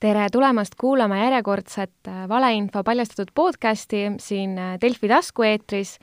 tere 0.00 0.26
tulemast 0.32 0.74
kuulama 0.76 1.16
järjekordset 1.16 2.08
äh, 2.08 2.26
valeinfo 2.28 2.82
paljastatud 2.84 3.30
podcasti 3.34 4.02
siin 4.20 4.58
äh, 4.58 4.74
Delfi 4.80 5.08
taskueetris. 5.08 5.98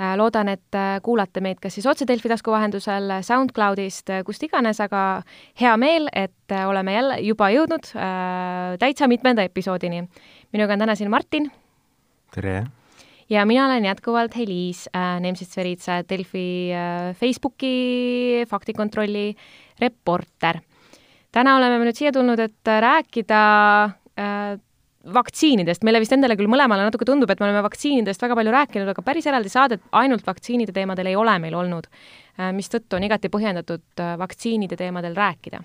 Äh, 0.00 0.16
loodan, 0.18 0.48
et 0.48 0.78
kuulate 1.02 1.40
meid 1.40 1.60
kas 1.62 1.78
siis 1.78 1.86
otse 1.86 2.06
Delfi 2.08 2.28
tasku 2.28 2.50
vahendusel, 2.50 3.14
SoundCloudist, 3.22 4.10
kust 4.26 4.42
iganes, 4.42 4.80
aga 4.82 5.22
hea 5.60 5.76
meel, 5.76 6.10
et 6.12 6.56
oleme 6.66 6.96
jälle 6.96 7.20
juba 7.28 7.52
jõudnud 7.54 7.92
äh, 7.94 8.74
täitsa 8.82 9.06
mitmenda 9.06 9.46
episoodini. 9.46 10.02
minuga 10.52 10.72
on 10.72 10.82
täna 10.82 10.98
siin 10.98 11.10
Martin. 11.10 11.52
tere! 12.34 12.64
Ja 13.30 13.46
mina 13.46 13.66
olen 13.66 13.84
jätkuvalt 13.84 14.36
Heliis 14.36 14.86
äh,, 14.94 15.18
Nemtsits-Veritsa, 15.20 16.02
Delfi 16.08 16.72
äh, 16.72 17.14
Facebooki 17.16 18.44
faktikontrolli 18.48 19.34
reporter. 19.80 20.60
Täna 21.32 21.56
oleme 21.58 21.78
me 21.78 21.88
nüüd 21.88 21.98
siia 21.98 22.12
tulnud, 22.14 22.40
et 22.40 22.70
rääkida 22.80 23.40
äh, 24.16 24.56
vaktsiinidest, 25.14 25.84
meile 25.86 26.00
vist 26.02 26.14
endale 26.16 26.36
küll 26.38 26.50
mõlemale 26.50 26.86
natuke 26.86 27.06
tundub, 27.06 27.30
et 27.30 27.40
me 27.40 27.48
oleme 27.48 27.62
vaktsiinidest 27.66 28.22
väga 28.22 28.36
palju 28.38 28.54
rääkinud, 28.54 28.90
aga 28.90 29.04
päris 29.06 29.28
eraldi 29.30 29.52
saadet 29.52 29.84
ainult 29.94 30.26
vaktsiinide 30.26 30.74
teemadel 30.74 31.12
ei 31.12 31.18
ole 31.18 31.36
meil 31.42 31.54
olnud 31.58 31.86
äh,, 31.90 32.50
mistõttu 32.56 32.98
on 32.98 33.06
igati 33.06 33.30
põhjendatud 33.32 34.02
äh, 34.02 34.16
vaktsiinide 34.22 34.78
teemadel 34.78 35.16
rääkida. 35.18 35.62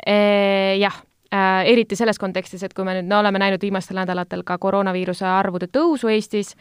Jah. 0.00 0.94
äh, 0.96 1.09
eriti 1.30 1.94
selles 1.94 2.18
kontekstis, 2.18 2.62
et 2.66 2.72
kui 2.74 2.84
me 2.86 2.96
nüüd 2.96 3.06
no, 3.06 3.20
oleme 3.22 3.38
näinud 3.38 3.62
viimastel 3.62 4.00
nädalatel 4.00 4.42
ka 4.46 4.56
koroonaviiruse 4.58 5.26
arvude 5.30 5.68
tõusu 5.70 6.10
Eestis 6.10 6.56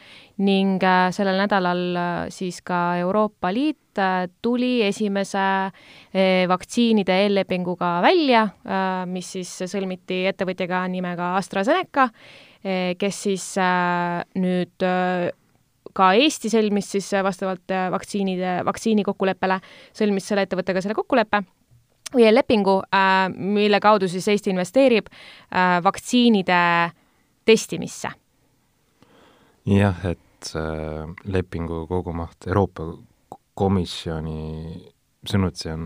ning 0.46 0.84
äh, 0.86 1.10
sellel 1.16 1.40
nädalal 1.42 1.82
äh, 1.98 2.20
siis 2.34 2.62
ka 2.66 3.00
Euroopa 3.02 3.50
Liit 3.54 3.98
äh, 3.98 4.28
tuli 4.46 4.84
esimese 4.86 5.42
äh, 5.42 6.46
vaktsiinide 6.50 7.18
eellepinguga 7.26 7.98
välja 8.06 8.46
äh,, 8.46 9.04
mis 9.10 9.34
siis 9.40 9.56
sõlmiti 9.72 10.22
ettevõtjaga 10.30 10.86
nimega 10.94 11.34
AstraZeneca 11.42 12.10
äh,, 12.12 12.94
kes 13.02 13.26
siis 13.26 13.52
äh, 13.58 14.22
nüüd 14.38 14.86
äh, 14.86 15.32
ka 15.98 16.14
Eesti 16.14 16.54
sõlmis 16.54 16.94
siis 16.94 17.10
vastavalt 17.26 17.74
äh, 17.74 17.90
vaktsiinide, 17.90 18.60
vaktsiini 18.70 19.08
kokkuleppele, 19.08 19.58
sõlmis 19.98 20.30
selle 20.30 20.46
ettevõttega 20.46 20.86
selle 20.86 20.98
kokkuleppe 21.00 21.42
või 22.14 22.30
lepingu, 22.34 22.80
äh, 22.94 23.28
mille 23.36 23.80
kaudu 23.80 24.08
siis 24.08 24.28
Eesti 24.28 24.54
investeerib 24.54 25.10
äh, 25.10 25.84
vaktsiinide 25.84 26.92
testimisse. 27.46 28.12
jah, 29.66 30.06
et 30.06 30.54
äh, 30.56 31.10
lepingu 31.26 31.86
kogumaht 31.88 32.48
Euroopa 32.48 32.94
Komisjoni 33.60 34.82
sõnul 35.28 35.52
see 35.54 35.74
on 35.74 35.86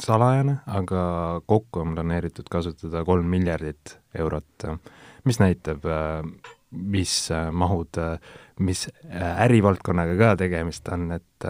salajane, 0.00 0.58
aga 0.66 1.02
kokku 1.46 1.84
on 1.84 1.94
planeeritud 1.94 2.48
kasutada 2.50 3.04
kolm 3.06 3.30
miljardit 3.30 3.96
eurot, 4.18 4.66
mis 5.24 5.38
näitab, 5.38 5.86
mis 6.70 7.14
mahud, 7.52 7.98
mis 8.58 8.84
ärivaldkonnaga 9.46 10.16
ka 10.18 10.32
tegemist 10.42 10.90
on, 10.94 11.10
et 11.18 11.46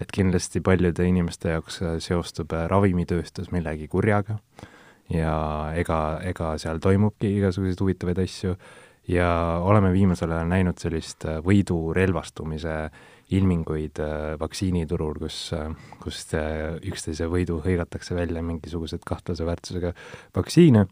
et 0.00 0.12
kindlasti 0.14 0.62
paljude 0.64 1.06
inimeste 1.06 1.56
jaoks 1.56 1.80
äh, 1.82 1.96
seostub 2.02 2.52
äh, 2.56 2.66
ravimitööstus 2.70 3.50
millegi 3.54 3.88
kurjaga 3.92 4.38
ja 5.12 5.34
ega, 5.78 5.98
ega 6.24 6.54
seal 6.62 6.80
toimubki 6.82 7.30
igasuguseid 7.38 7.82
huvitavaid 7.82 8.22
asju 8.22 8.56
ja 9.10 9.28
oleme 9.62 9.92
viimasel 9.92 10.32
ajal 10.32 10.50
näinud 10.50 10.80
sellist 10.82 11.26
äh, 11.28 11.40
võidurelvastumise 11.44 12.76
ilminguid 13.32 13.96
vaktsiiniturul, 14.36 15.14
kus, 15.22 15.36
kus 16.02 16.18
üksteise 16.84 17.24
võidu 17.32 17.62
hõigatakse 17.64 18.12
välja 18.12 18.42
mingisugused 18.44 19.06
kahtlase 19.08 19.46
väärtusega 19.48 19.94
vaktsiine, 20.36 20.82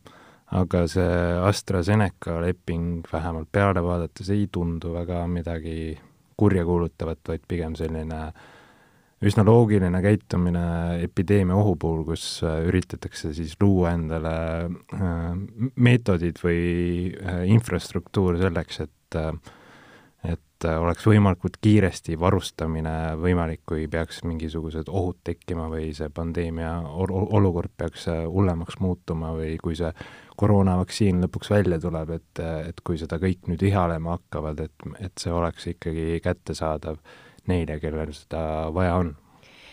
aga 0.57 0.87
see 0.89 1.19
AstraZeneca 1.51 2.39
leping 2.41 3.05
vähemalt 3.13 3.51
peale 3.53 3.83
vaadates 3.85 4.33
ei 4.33 4.47
tundu 4.49 4.95
väga 4.95 5.27
midagi 5.29 5.99
kurja 6.41 6.65
kuulutavat, 6.65 7.21
vaid 7.29 7.45
pigem 7.51 7.77
selline 7.77 8.23
äh, 8.31 8.49
üsna 9.21 9.45
loogiline 9.45 10.01
käitumine 10.03 10.65
epideemia 11.05 11.57
ohu 11.61 11.77
puhul, 11.81 12.05
kus 12.09 12.25
äh, 12.47 12.63
üritatakse 12.71 13.35
siis 13.37 13.57
luua 13.61 13.95
endale 13.97 14.35
äh, 14.97 15.25
meetodid 15.77 16.41
või 16.45 16.63
äh, 17.13 17.43
infrastruktuur 17.53 18.41
selleks, 18.41 18.85
et 18.87 18.97
et 20.21 20.65
oleks 20.69 21.07
võimalikult 21.09 21.55
kiiresti 21.65 22.19
varustamine 22.21 23.17
võimalik, 23.17 23.63
kui 23.67 23.87
peaks 23.91 24.19
mingisugused 24.29 24.91
ohud 24.93 25.17
tekkima 25.25 25.65
või 25.73 25.89
see 25.97 26.11
pandeemia 26.13 26.75
olukord 26.85 27.73
peaks 27.81 28.05
hullemaks 28.13 28.77
muutuma 28.85 29.33
või 29.39 29.57
kui 29.59 29.79
see 29.81 29.89
koroonavaktsiin 30.37 31.25
lõpuks 31.25 31.51
välja 31.51 31.81
tuleb, 31.81 32.13
et, 32.21 32.43
et 32.69 32.85
kui 32.85 33.01
seda 33.01 33.17
kõik 33.19 33.49
nüüd 33.49 33.65
ihalema 33.71 34.19
hakkavad, 34.19 34.61
et, 34.69 34.87
et 35.01 35.25
see 35.25 35.33
oleks 35.33 35.71
ikkagi 35.73 36.21
kättesaadav 36.29 37.01
neile, 37.49 37.81
kellel 37.81 38.13
seda 38.17 38.43
vaja 38.75 38.97
on. 39.01 39.15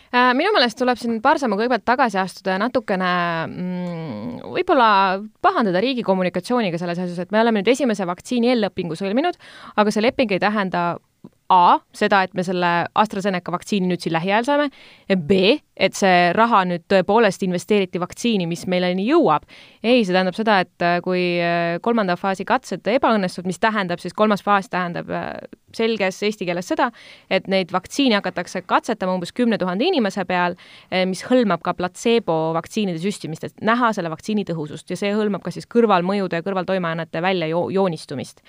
Äh, 0.08 0.30
minu 0.32 0.54
meelest 0.54 0.78
tuleb 0.80 0.96
siin 0.96 1.18
paar 1.20 1.36
sammu 1.40 1.58
kõigepealt 1.58 1.84
tagasi 1.84 2.16
astuda 2.16 2.54
ja 2.54 2.60
natukene 2.62 3.10
mm, 3.44 4.38
võib-olla 4.54 4.88
pahandada 5.44 5.82
riigi 5.84 6.04
kommunikatsiooniga 6.06 6.80
selles 6.80 7.02
asjas, 7.02 7.18
et 7.26 7.34
me 7.34 7.42
oleme 7.42 7.60
nüüd 7.60 7.68
esimese 7.74 8.06
vaktsiini 8.08 8.54
eellepingu 8.54 8.96
sõlminud, 8.96 9.36
aga 9.76 9.92
see 9.92 10.06
leping 10.06 10.32
ei 10.32 10.40
tähenda 10.40 10.86
A, 11.48 11.78
seda, 11.96 12.20
et 12.26 12.34
me 12.36 12.42
selle 12.44 12.70
AstraZeneca 13.00 13.52
vaktsiini 13.54 13.88
nüüd 13.88 14.02
siin 14.04 14.12
lähiajal 14.12 14.44
saame, 14.44 14.66
B, 15.16 15.54
et 15.80 15.94
see 15.96 16.30
raha 16.36 16.58
nüüd 16.68 16.82
tõepoolest 16.92 17.40
investeeriti 17.46 18.00
vaktsiini, 18.02 18.44
mis 18.50 18.66
meileni 18.68 19.06
jõuab. 19.06 19.46
ei, 19.80 20.02
see 20.04 20.12
tähendab 20.12 20.36
seda, 20.36 20.58
et 20.66 20.84
äh, 20.84 20.98
kui 21.00 21.22
äh, 21.40 21.78
kolmanda 21.80 22.18
faasi 22.20 22.44
katsed 22.44 22.84
ebaõnnestuvad, 22.92 23.48
mis 23.48 23.62
tähendab 23.62 24.02
siis, 24.02 24.12
kolmas 24.12 24.44
faas 24.44 24.68
tähendab 24.68 25.08
äh, 25.08 25.30
selges 25.72 26.20
eesti 26.26 26.44
keeles 26.50 26.68
seda, 26.68 26.90
et 27.30 27.48
neid 27.48 27.72
vaktsiine 27.72 28.18
hakatakse 28.18 28.60
katsetama 28.68 29.14
umbes 29.16 29.32
kümne 29.32 29.56
tuhande 29.56 29.86
inimese 29.88 30.26
peal, 30.28 30.56
mis 31.08 31.22
hõlmab 31.28 31.62
ka 31.64 31.72
platseebo 31.78 32.36
vaktsiinide 32.56 33.00
süstimist, 33.00 33.48
et 33.48 33.64
näha 33.64 33.94
selle 33.96 34.12
vaktsiini 34.12 34.44
tõhusust 34.48 34.92
ja 34.92 35.00
see 35.00 35.14
hõlmab 35.16 35.44
ka 35.44 35.52
siis 35.54 35.68
kõrvalmõjude 35.68 36.40
ja 36.40 36.44
kõrvaltoimeainete 36.44 37.24
väljajoonistumist 37.24 38.44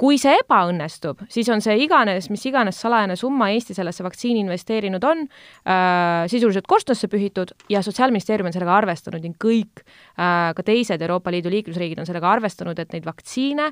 kui 0.00 0.16
see 0.20 0.32
ebaõnnestub, 0.40 1.18
siis 1.28 1.48
on 1.52 1.60
see 1.64 1.74
iganes, 1.84 2.30
mis 2.32 2.44
iganes 2.48 2.78
salajane 2.80 3.16
summa 3.20 3.50
Eesti 3.52 3.74
sellesse 3.76 4.04
vaktsiini 4.06 4.40
investeerinud 4.46 5.04
on 5.04 5.18
äh,, 5.26 6.24
sisuliselt 6.32 6.66
korstnasse 6.70 7.06
pühitud 7.12 7.52
ja 7.72 7.82
Sotsiaalministeerium 7.84 8.48
on 8.48 8.54
sellega 8.56 8.78
arvestanud 8.78 9.22
ning 9.26 9.36
kõik 9.40 9.74
äh, 9.84 10.52
ka 10.56 10.62
teised 10.64 11.00
Euroopa 11.04 11.28
Liidu 11.34 11.48
liikmesriigid 11.52 11.98
on 12.00 12.08
sellega 12.08 12.32
arvestanud, 12.32 12.76
et 12.80 12.92
neid 12.96 13.04
vaktsiine, 13.04 13.66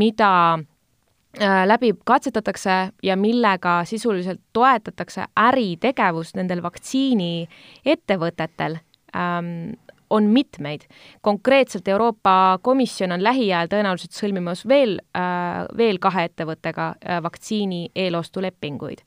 mida 0.00 0.30
äh, 0.56 1.68
läbi 1.68 1.92
katsetatakse 2.08 2.74
ja 3.04 3.14
millega 3.20 3.84
sisuliselt 3.88 4.40
toetatakse 4.56 5.28
äritegevust 5.44 6.40
nendel 6.40 6.64
vaktsiiniettevõtetel 6.64 8.80
ähm,, 9.12 9.76
on 10.10 10.24
mitmeid. 10.30 10.80
konkreetselt 11.20 11.88
Euroopa 11.88 12.58
Komisjon 12.62 13.12
on 13.12 13.22
lähiajal 13.22 13.70
tõenäoliselt 13.72 14.14
sõlmimas 14.16 14.66
veel 14.68 14.98
äh,, 15.16 15.64
veel 15.76 15.98
kahe 15.98 16.26
ettevõttega 16.30 16.88
äh, 16.94 17.22
vaktsiini 17.22 17.90
eelostulepinguid. 17.94 19.02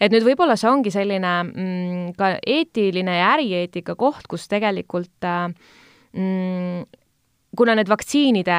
et 0.00 0.12
nüüd 0.12 0.24
võib-olla 0.24 0.56
see 0.56 0.70
ongi 0.70 0.90
selline 0.94 1.34
mm, 1.42 2.14
ka 2.18 2.36
eetiline 2.46 3.18
ja 3.18 3.34
ärieetika 3.34 3.94
koht, 3.94 4.26
kus 4.28 4.48
tegelikult 4.48 5.24
äh, 5.24 5.48
mm, 6.12 6.84
kuna 7.58 7.74
need 7.74 7.90
vaktsiinide 7.90 8.56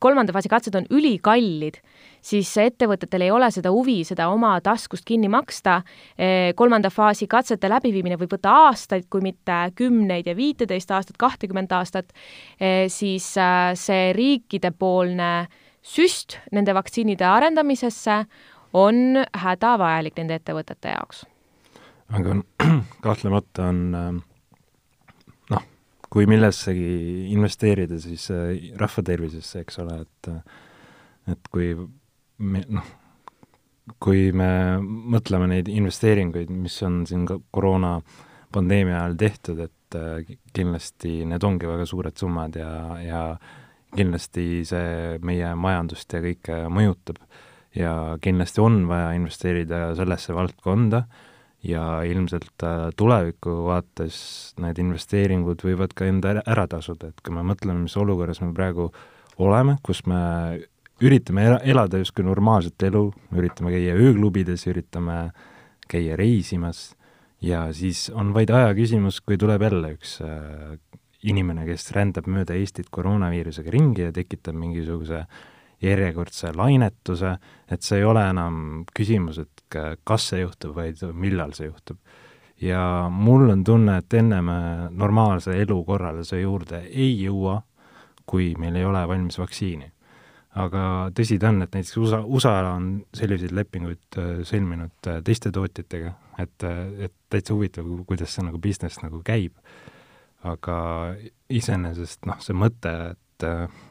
kolmanda 0.00 0.32
faasi 0.32 0.48
katsed 0.48 0.76
on 0.78 0.86
ülikallid, 0.94 1.76
siis 2.24 2.50
ettevõtetel 2.62 3.26
ei 3.26 3.32
ole 3.34 3.50
seda 3.52 3.72
huvi 3.74 4.00
seda 4.08 4.30
oma 4.32 4.54
taskust 4.64 5.04
kinni 5.08 5.28
maksta. 5.32 5.82
Eh, 6.16 6.54
kolmanda 6.56 6.90
faasi 6.92 7.28
katsete 7.30 7.68
läbiviimine 7.70 8.16
võib 8.20 8.32
võtta 8.38 8.54
aastaid, 8.68 9.08
kui 9.12 9.24
mitte 9.24 9.60
kümneid 9.78 10.30
ja 10.30 10.36
viiteist 10.38 10.92
aastat, 10.96 11.18
kahtekümmet 11.20 11.72
aastat, 11.76 12.12
eh, 12.60 12.86
siis 12.92 13.34
äh, 13.36 13.72
see 13.76 14.12
riikidepoolne 14.16 15.32
süst 15.84 16.38
nende 16.52 16.74
vaktsiinide 16.76 17.26
arendamisesse 17.28 18.22
on 18.76 19.20
hädavajalik 19.44 20.16
nende 20.18 20.40
ettevõtete 20.40 20.96
jaoks. 20.96 21.26
aga 22.08 22.40
kahtlemata 23.04 23.68
on 23.68 23.84
äh, 23.94 24.10
kui 26.12 26.28
millessegi 26.30 27.28
investeerida, 27.34 27.98
siis 28.00 28.30
äh, 28.34 28.72
rahva 28.80 29.04
tervisesse, 29.04 29.64
eks 29.64 29.82
ole, 29.84 30.00
et 30.06 30.32
et 31.28 31.48
kui 31.52 31.74
me, 31.76 32.62
noh, 32.72 32.86
kui 34.00 34.30
me 34.36 34.50
mõtleme 34.80 35.48
neid 35.50 35.68
investeeringuid, 35.72 36.50
mis 36.52 36.76
on 36.86 37.02
siin 37.08 37.26
ka 37.28 37.38
koroona 37.52 37.98
pandeemia 38.52 39.02
ajal 39.02 39.16
tehtud, 39.20 39.62
et 39.66 39.98
äh, 39.98 40.36
kindlasti 40.56 41.22
need 41.28 41.44
ongi 41.44 41.68
väga 41.68 41.86
suured 41.88 42.16
summad 42.20 42.56
ja, 42.56 42.70
ja 43.04 43.22
kindlasti 43.96 44.64
see 44.68 45.18
meie 45.24 45.54
majandust 45.56 46.12
ja 46.12 46.20
kõike 46.24 46.64
mõjutab. 46.72 47.20
ja 47.76 48.16
kindlasti 48.20 48.60
on 48.64 48.86
vaja 48.88 49.12
investeerida 49.14 49.94
sellesse 49.94 50.34
valdkonda 50.34 51.02
ja 51.66 52.02
ilmselt 52.06 52.62
äh, 52.62 52.88
tuleviku 52.96 53.54
vaates 53.66 54.18
need 54.62 54.78
investeeringud 54.78 55.62
võivad 55.66 55.94
ka 55.96 56.06
enda 56.06 56.38
ära, 56.44 56.66
tasuda, 56.70 57.10
et 57.10 57.22
kui 57.24 57.34
me 57.34 57.44
mõtleme, 57.46 57.82
mis 57.86 57.96
olukorras 57.98 58.40
me 58.44 58.52
praegu 58.54 58.90
oleme, 59.42 59.78
kus 59.82 60.04
me 60.06 60.20
üritame 61.02 61.46
elada 61.62 61.98
justkui 62.00 62.26
normaalset 62.26 62.88
elu, 62.88 63.08
üritame 63.34 63.74
käia 63.74 63.96
ööklubides, 63.98 64.66
üritame 64.70 65.18
käia 65.90 66.16
reisimas 66.18 66.92
ja 67.42 67.68
siis 67.74 68.08
on 68.14 68.32
vaid 68.34 68.50
aja 68.54 68.72
küsimus, 68.76 69.20
kui 69.22 69.38
tuleb 69.38 69.62
jälle 69.66 69.94
üks 69.96 70.18
äh, 70.22 70.78
inimene, 71.26 71.66
kes 71.66 71.90
rändab 71.94 72.28
mööda 72.30 72.56
Eestit 72.58 72.90
koroonaviirusega 72.94 73.72
ringi 73.74 74.06
ja 74.06 74.14
tekitab 74.14 74.58
mingisuguse 74.58 75.24
järjekordse 75.82 76.52
lainetuse, 76.56 77.36
et 77.70 77.82
see 77.86 78.00
ei 78.00 78.04
ole 78.04 78.24
enam 78.30 78.84
küsimus, 78.94 79.38
et 79.44 79.78
kas 80.04 80.30
see 80.32 80.40
juhtub, 80.42 80.74
vaid 80.76 81.02
millal 81.12 81.52
see 81.54 81.68
juhtub. 81.68 81.98
ja 82.60 83.06
mul 83.10 83.50
on 83.50 83.64
tunne, 83.64 83.98
et 83.98 84.14
enne 84.14 84.40
me 84.42 84.58
normaalse 84.90 85.54
elukorralduse 85.62 86.40
juurde 86.40 86.82
ei 86.90 87.12
jõua, 87.22 87.60
kui 88.26 88.54
meil 88.58 88.76
ei 88.76 88.84
ole 88.84 89.04
valmis 89.08 89.38
vaktsiini 89.38 89.92
aga 90.58 90.82
tõsi 91.16 91.38
ta 91.40 91.50
on, 91.52 91.62
et 91.64 91.74
näiteks 91.76 91.96
USA, 92.00 92.20
USA 92.24 92.54
on 92.72 92.88
selliseid 93.16 93.52
lepinguid 93.56 94.18
äh, 94.20 94.30
sõlminud 94.48 95.10
äh, 95.10 95.20
teiste 95.26 95.52
tootjatega, 95.54 96.12
et, 96.42 96.66
äh, 96.66 96.80
et 97.08 97.14
täitsa 97.32 97.54
huvitav, 97.54 97.88
kuidas 98.08 98.34
see 98.34 98.46
nagu 98.46 98.60
business 98.62 99.02
nagu 99.04 99.22
käib. 99.26 99.58
aga 100.46 100.74
iseenesest 101.50 102.28
noh, 102.30 102.36
see 102.38 102.54
mõte, 102.54 102.92
et, 103.10 103.46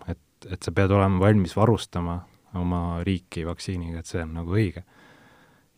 et, 0.08 0.22
et 0.52 0.64
sa 0.64 0.72
pead 0.72 0.92
olema 0.94 1.20
valmis 1.26 1.56
varustama 1.58 2.20
oma 2.58 3.02
riiki 3.06 3.46
vaktsiiniga, 3.48 4.02
et 4.02 4.10
see 4.10 4.22
on 4.24 4.38
nagu 4.38 4.56
õige. 4.56 4.84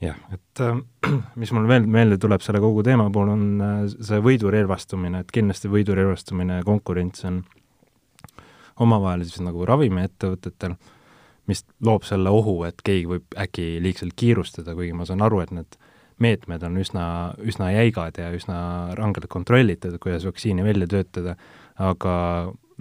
jah, 0.03 0.19
et 0.35 0.63
mis 1.41 1.51
mul 1.55 1.67
veel 1.67 1.87
meelde 1.87 2.19
tuleb 2.21 2.43
selle 2.43 2.61
kogu 2.63 2.83
teema 2.87 3.09
puhul, 3.11 3.33
on 3.33 3.95
see 3.95 4.21
võidurelvastumine, 4.23 5.23
et 5.23 5.33
kindlasti 5.35 5.71
võidurelvastumine 5.71 6.61
ja 6.61 6.67
konkurents 6.67 7.25
on 7.27 7.43
omavahel 8.79 9.25
siis 9.27 9.43
nagu 9.43 9.65
ravimiettevõtetel, 9.67 10.77
mis 11.49 11.65
loob 11.83 12.05
selle 12.07 12.31
ohu, 12.31 12.61
et 12.67 12.79
keegi 12.85 13.09
võib 13.09 13.39
äkki 13.39 13.79
liigselt 13.83 14.15
kiirustada, 14.15 14.75
kuigi 14.77 14.95
ma 14.95 15.07
saan 15.09 15.23
aru, 15.25 15.41
et 15.43 15.51
need 15.55 15.79
meetmed 16.19 16.63
on 16.67 16.79
üsna, 16.79 17.03
üsna 17.43 17.71
jäigad 17.73 18.19
ja 18.19 18.29
üsna 18.35 18.59
rangelt 18.99 19.29
kontrollitud, 19.31 19.95
kuidas 20.03 20.27
vaktsiini 20.27 20.63
välja 20.63 20.87
töötada, 20.91 21.35
aga 21.79 22.15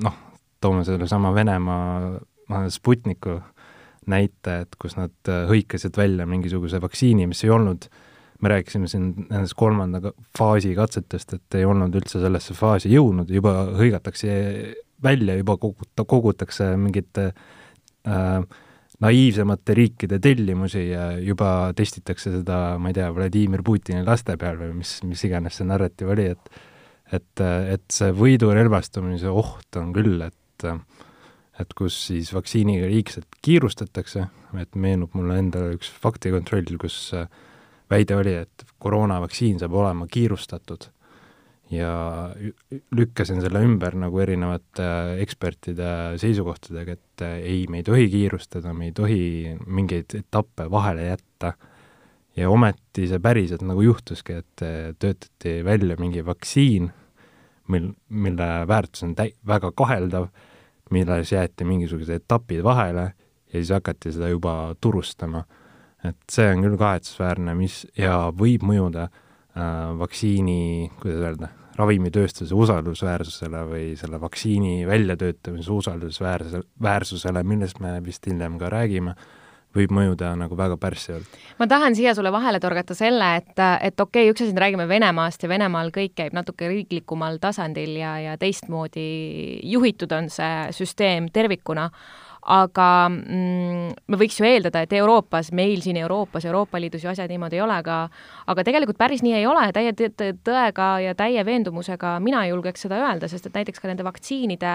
noh, 0.05 0.19
toome 0.61 0.85
sellesama 0.85 1.33
Venemaa 1.35 2.69
Sputniku 2.73 3.39
näite, 4.09 4.61
et 4.65 4.77
kus 4.81 4.97
nad 4.97 5.33
hõikasid 5.51 5.97
välja 5.99 6.27
mingisuguse 6.29 6.81
vaktsiini, 6.81 7.27
mis 7.29 7.45
ei 7.45 7.53
olnud, 7.53 7.89
me 8.41 8.53
rääkisime 8.55 8.89
siin 8.89 9.11
nendest 9.27 9.57
kolmanda 9.59 10.13
faasi 10.39 10.73
katsetest, 10.79 11.35
et 11.37 11.59
ei 11.59 11.67
olnud 11.69 11.95
üldse 11.99 12.23
sellesse 12.23 12.57
faasi 12.57 12.93
jõudnud, 12.93 13.31
juba 13.35 13.55
hõigatakse 13.77 14.31
välja 15.05 15.37
juba 15.39 15.59
koguta, 15.61 16.07
kogutakse 16.09 16.71
mingite 16.81 17.29
äh, 17.29 18.41
naiivsemate 19.05 19.77
riikide 19.79 20.19
tellimusi 20.23 20.89
ja 20.89 21.11
juba 21.23 21.73
testitakse 21.77 22.33
seda, 22.39 22.79
ma 22.83 22.91
ei 22.91 22.99
tea, 22.99 23.11
Vladimir 23.15 23.63
Putini 23.67 24.03
laste 24.07 24.39
peal 24.41 24.59
või 24.59 24.73
mis, 24.81 24.97
mis 25.07 25.23
iganes 25.29 25.61
see 25.61 25.69
narratiiv 25.69 26.17
oli, 26.17 26.33
et 26.35 26.59
et, 27.09 27.41
et 27.41 27.85
see 27.93 28.13
võidurelvastumise 28.13 29.31
oht 29.33 29.79
on 29.81 29.95
küll, 29.97 30.21
et 30.27 30.35
et 30.67 31.75
kus 31.79 31.97
siis 32.09 32.33
vaktsiiniga 32.35 32.87
liigselt 32.91 33.39
kiirustatakse, 33.43 34.27
et 34.61 34.75
meenub 34.79 35.15
mulle 35.19 35.39
endale 35.39 35.75
üks 35.77 35.91
faktikontroll, 35.91 36.79
kus 36.81 37.13
väide 37.91 38.17
oli, 38.17 38.35
et 38.45 38.65
koroonavaktsiin 38.83 39.59
saab 39.61 39.75
olema 39.79 40.07
kiirustatud 40.11 40.91
ja 41.71 41.91
lükkasin 42.97 43.43
selle 43.45 43.61
ümber 43.65 43.97
nagu 44.01 44.21
erinevate 44.23 44.87
ekspertide 45.23 46.19
seisukohtadega, 46.21 46.97
et 46.97 47.25
ei, 47.43 47.67
me 47.69 47.83
ei 47.83 47.87
tohi 47.87 48.09
kiirustada, 48.13 48.73
me 48.73 48.89
ei 48.89 48.95
tohi 48.97 49.57
mingeid 49.67 50.17
etappe 50.23 50.69
vahele 50.71 51.11
jätta. 51.11 51.53
ja 52.39 52.51
ometi 52.51 53.09
see 53.11 53.19
päriselt 53.19 53.65
nagu 53.67 53.83
juhtuski, 53.83 54.37
et 54.39 54.63
töötati 55.03 55.57
välja 55.67 55.97
mingi 55.99 56.23
vaktsiin, 56.23 56.87
mil, 57.75 57.89
mille 58.09 58.47
väärtus 58.69 59.03
on 59.03 59.17
täi-, 59.19 59.35
väga 59.47 59.73
kaheldav, 59.75 60.29
milles 60.95 61.33
jäeti 61.33 61.67
mingisugused 61.69 62.15
etapid 62.23 62.63
vahele 62.65 63.13
ja 63.49 63.53
siis 63.59 63.71
hakati 63.75 64.13
seda 64.13 64.29
juba 64.29 64.75
turustama. 64.81 65.45
et 66.05 66.17
see 66.31 66.47
on 66.55 66.61
küll 66.63 66.77
kahetsusväärne, 66.79 67.57
mis, 67.59 67.81
ja 67.99 68.29
võib 68.31 68.63
mõjuda 68.63 69.09
äh, 69.09 69.63
vaktsiini, 69.99 70.93
kuidas 71.01 71.25
öelda, 71.27 71.49
ravimitööstuse 71.79 72.55
usaldusväärsusele 72.55 73.65
või 73.67 73.89
selle 73.99 74.21
vaktsiini 74.23 74.87
väljatöötamise 74.87 75.73
usaldusväärse, 75.75 76.63
väärsusele, 76.83 77.43
millest 77.43 77.83
me 77.83 77.97
vist 78.05 78.27
hiljem 78.31 78.61
ka 78.63 78.71
räägime, 78.71 79.17
võib 79.79 79.95
mõjuda 79.95 80.35
nagu 80.39 80.57
väga 80.59 80.77
pärssivalt. 80.81 81.41
ma 81.59 81.67
tahan 81.71 81.97
siia 81.99 82.15
sulle 82.15 82.33
vahele 82.35 82.61
torgata 82.61 82.97
selle, 82.99 83.35
et, 83.41 83.55
et 83.57 84.01
okei 84.01 84.27
okay,, 84.27 84.33
üks 84.33 84.45
asi, 84.45 84.55
me 84.57 84.65
räägime 84.65 84.89
Venemaast 84.91 85.43
ja 85.43 85.51
Venemaal 85.51 85.93
kõik 85.95 86.17
käib 86.19 86.37
natuke 86.37 86.71
riiklikumal 86.71 87.41
tasandil 87.43 87.97
ja, 88.01 88.17
ja 88.23 88.39
teistmoodi 88.41 89.09
juhitud 89.71 90.13
on 90.13 90.31
see 90.33 90.73
süsteem 90.77 91.31
tervikuna 91.33 91.89
aga 92.49 92.87
mm, 93.11 93.91
me 94.09 94.19
võiks 94.21 94.39
ju 94.41 94.47
eeldada, 94.49 94.81
et 94.85 94.93
Euroopas, 94.97 95.51
meil 95.53 95.83
siin 95.85 95.99
Euroopas, 96.01 96.47
Euroopa 96.49 96.81
Liidus 96.81 97.05
ju 97.05 97.11
asjad 97.13 97.29
niimoodi 97.29 97.59
ei 97.59 97.63
ole, 97.65 97.77
aga 97.83 97.99
aga 98.49 98.65
tegelikult 98.65 98.99
päris 99.01 99.21
nii 99.25 99.35
ei 99.37 99.47
ole, 99.49 99.67
täie 99.77 99.93
tõega 99.93 100.89
ja 101.05 101.13
täie 101.19 101.45
veendumusega 101.45 102.15
mina 102.25 102.47
julgeks 102.49 102.87
seda 102.87 103.03
öelda, 103.03 103.29
sest 103.29 103.51
et 103.51 103.59
näiteks 103.59 103.83
ka 103.83 103.91
nende 103.91 104.07
vaktsiinide 104.07 104.73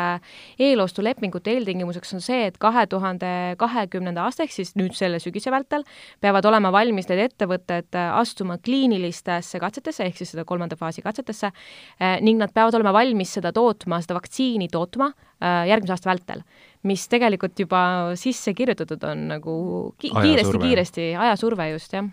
eelostulepingute 0.61 1.55
eeltingimuseks 1.57 2.13
on 2.17 2.23
see, 2.23 2.45
et 2.51 2.59
kahe 2.61 2.85
tuhande 2.91 3.33
kahekümnenda 3.61 4.27
aasta 4.27 4.45
ehk 4.45 4.53
siis 4.53 4.75
nüüd 4.77 4.93
selle 4.97 5.21
sügise 5.23 5.51
vältel 5.53 5.85
peavad 6.21 6.45
olema 6.49 6.71
valmis 6.73 7.09
need 7.09 7.25
ettevõtted 7.25 7.97
astuma 8.03 8.59
kliinilistesse 8.61 9.61
katsetesse 9.63 10.05
ehk 10.05 10.21
siis 10.21 10.35
seda 10.35 10.45
kolmanda 10.45 10.77
faasi 10.77 11.01
katsetesse 11.01 11.49
eh, 11.49 12.19
ning 12.21 12.37
nad 12.41 12.53
peavad 12.53 12.77
olema 12.77 12.93
valmis 12.93 13.33
seda 13.39 13.53
tootma, 13.55 14.01
seda 14.05 14.19
vaktsiini 14.19 14.69
tootma 14.69 15.09
järgmise 15.43 15.95
aasta 15.95 16.09
vältel 16.09 16.43
mis 16.87 17.05
tegelikult 17.11 17.59
juba 17.63 17.81
sisse 18.19 18.53
kirjutatud 18.57 19.03
on 19.07 19.27
nagu 19.31 19.55
ki 19.99 20.11
kiiresti-kiiresti, 20.13 21.11
ajasurve 21.19 21.69
just, 21.71 21.95
jah. 21.95 22.09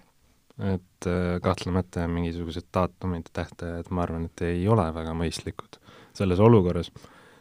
et 0.61 1.09
äh, 1.09 1.39
kahtlemata 1.43 2.07
mingisugused 2.11 2.69
daatumid, 2.75 3.31
tähtajad, 3.35 3.91
ma 3.91 4.05
arvan, 4.07 4.29
et 4.31 4.45
ei 4.47 4.67
ole 4.69 4.87
väga 4.95 5.15
mõistlikud 5.17 5.81
selles 6.17 6.43
olukorras. 6.43 6.93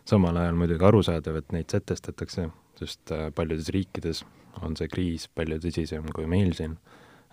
samal 0.09 0.37
ajal 0.41 0.55
muidugi 0.57 0.85
arusaadav, 0.85 1.35
et 1.37 1.51
neid 1.53 1.69
sätestatakse, 1.69 2.47
sest 2.79 3.11
äh, 3.13 3.27
paljudes 3.35 3.69
riikides 3.75 4.23
on 4.65 4.75
see 4.75 4.89
kriis 4.89 5.27
palju 5.35 5.59
tõsisem 5.61 6.09
kui 6.15 6.25
meil 6.25 6.55
siin. 6.57 6.79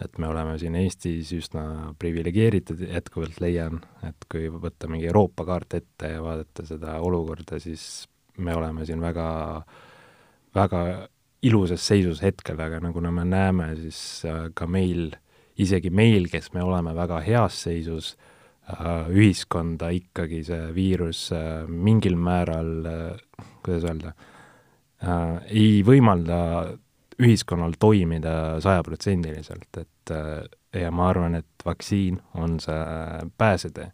et 0.04 0.19
me 0.19 0.28
oleme 0.28 0.59
siin 0.61 0.75
Eestis 0.76 1.30
üsna 1.33 1.95
priviligeeritud, 1.99 2.83
jätkuvalt 2.85 3.40
leian, 3.40 3.80
et 4.04 4.26
kui 4.28 4.50
võtta 4.52 4.90
mingi 4.92 5.09
Euroopa 5.09 5.47
kaart 5.49 5.78
ette 5.78 6.11
ja 6.11 6.21
vaadata 6.21 6.66
seda 6.69 6.99
olukorda, 7.00 7.57
siis 7.62 8.04
me 8.38 8.55
oleme 8.55 8.87
siin 8.87 9.00
väga 9.00 9.26
väga 10.57 11.09
ilusas 11.47 11.85
seisus 11.85 12.23
hetkel, 12.25 12.59
aga 12.61 12.81
nagu 12.83 13.00
me 13.00 13.25
näeme, 13.25 13.71
siis 13.81 14.25
äh, 14.26 14.49
ka 14.55 14.66
meil, 14.66 15.12
isegi 15.61 15.90
meil, 15.90 16.31
kes 16.33 16.52
me 16.55 16.64
oleme 16.64 16.95
väga 16.97 17.21
heas 17.25 17.61
seisus, 17.66 18.14
äh, 18.73 19.11
ühiskonda 19.12 19.93
ikkagi 19.95 20.43
see 20.47 20.73
viirus 20.75 21.28
äh, 21.37 21.66
mingil 21.69 22.16
määral, 22.16 22.73
kuidas 23.62 23.87
öelda, 23.87 24.16
ei 25.52 25.83
võimalda 25.85 26.38
ühiskonnal 27.21 27.75
toimida 27.81 28.57
sajaprotsendiliselt, 28.64 29.69
et 29.76 30.12
ja 30.76 30.88
ma 30.93 31.11
arvan, 31.11 31.37
et 31.37 31.64
vaktsiin 31.64 32.16
on 32.40 32.57
see 32.64 32.78
pääsetee. 33.38 33.90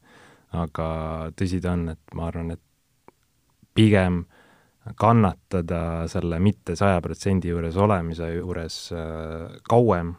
aga 0.53 0.87
tõsi 1.35 1.59
ta 1.65 1.73
on, 1.73 1.89
et 1.89 2.15
ma 2.15 2.29
arvan, 2.29 2.53
et 2.55 2.61
pigem 3.75 4.23
kannatada 4.99 6.09
selle 6.11 6.39
mitte 6.43 6.77
saja 6.77 7.01
protsendi 7.03 7.53
juures 7.53 7.77
olemise 7.79 8.33
juures 8.35 8.77
äh, 8.97 9.59
kauem, 9.69 10.15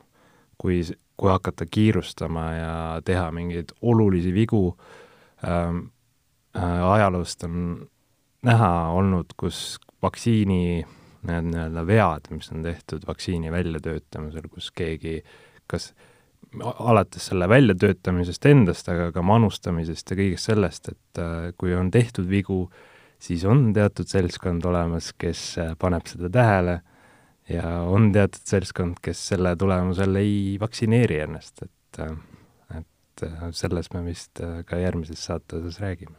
kui, 0.58 0.82
kui 1.20 1.32
hakata 1.32 1.68
kiirustama 1.68 2.46
ja 2.56 2.76
teha 3.06 3.32
mingeid 3.36 3.76
olulisi 3.82 4.34
vigu 4.34 4.70
ähm,. 5.48 5.90
Äh, 6.54 6.84
ajaloost 6.86 7.44
on 7.48 7.88
näha 8.46 8.68
olnud, 8.94 9.32
kus 9.42 9.80
vaktsiini 10.06 10.84
need 11.26 11.48
nii-öelda 11.48 11.82
vead, 11.88 12.28
mis 12.30 12.52
on 12.54 12.62
tehtud 12.62 13.08
vaktsiini 13.08 13.50
väljatöötamisel, 13.50 14.46
kus 14.54 14.68
keegi 14.70 15.24
kas 15.66 15.96
alates 16.62 17.26
selle 17.32 17.48
väljatöötamisest 17.50 18.46
endast, 18.46 18.92
aga 18.94 19.10
ka 19.16 19.24
manustamisest 19.26 20.14
ja 20.14 20.20
kõigest 20.20 20.52
sellest, 20.52 20.92
et 20.94 21.24
äh, 21.26 21.50
kui 21.58 21.74
on 21.74 21.90
tehtud 21.90 22.30
vigu 22.30 22.68
äh,, 22.68 22.93
siis 23.24 23.46
on 23.48 23.70
teatud 23.76 24.10
seltskond 24.10 24.66
olemas, 24.68 25.12
kes 25.18 25.46
äh, 25.62 25.76
paneb 25.80 26.08
seda 26.10 26.32
tähele 26.34 26.80
ja 27.52 27.80
on 27.88 28.12
teatud 28.16 28.44
seltskond, 28.50 29.00
kes 29.04 29.22
selle 29.34 29.56
tulemusel 29.60 30.20
ei 30.22 30.58
vaktsineeri 30.62 31.24
ennast, 31.28 31.64
et, 31.66 32.04
äh, 32.04 32.18
et 32.80 32.90
et 33.24 33.28
sellest 33.54 33.94
me 33.94 34.02
vist 34.08 34.42
ka 34.66 34.78
järgmises 34.82 35.22
saate 35.28 35.60
osas 35.60 35.78
räägime 35.84 36.18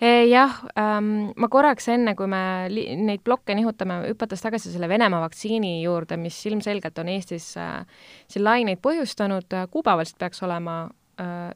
jah 0.00 0.52
ähm,, 0.78 1.32
ma 1.36 1.48
korraks 1.52 1.88
enne, 1.92 2.14
kui 2.16 2.28
me 2.30 2.68
neid 2.70 3.20
plokke 3.24 3.54
nihutame, 3.56 3.98
hüpates 4.08 4.40
tagasi 4.40 4.72
selle 4.72 4.88
Venemaa 4.88 5.20
vaktsiini 5.26 5.82
juurde, 5.82 6.16
mis 6.16 6.38
ilmselgelt 6.48 6.98
on 7.02 7.10
Eestis 7.12 7.52
äh, 7.60 7.84
siin 8.28 8.44
laineid 8.44 8.80
põhjustanud, 8.84 9.48
kuupäevaliselt 9.70 10.18
peaks 10.18 10.42
olema 10.46 10.82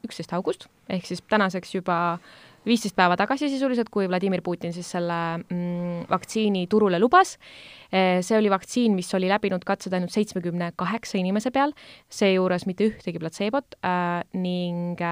üksteist 0.05 0.33
äh, 0.33 0.37
august, 0.37 0.67
ehk 0.89 1.07
siis 1.09 1.23
tänaseks 1.29 1.73
juba 1.75 1.97
viisteist 2.65 2.95
päeva 2.97 3.17
tagasi 3.19 3.49
sisuliselt, 3.53 3.89
kui 3.93 4.09
Vladimir 4.09 4.43
Putin 4.45 4.73
siis 4.73 4.89
selle 4.97 5.19
mm, 5.37 6.05
vaktsiini 6.11 6.65
turule 6.71 6.99
lubas. 6.99 7.37
Äh, 7.91 8.21
see 8.25 8.37
oli 8.37 8.53
vaktsiin, 8.53 8.95
mis 8.97 9.11
oli 9.17 9.31
läbinud 9.31 9.65
katsed 9.67 9.93
ainult 9.93 10.13
seitsmekümne 10.15 10.71
kaheksa 10.75 11.19
inimese 11.21 11.51
peal, 11.55 11.75
seejuures 12.09 12.67
mitte 12.69 12.89
ühtegi 12.91 13.21
platseebot 13.21 13.77
äh, 13.85 14.23
ning 14.33 15.03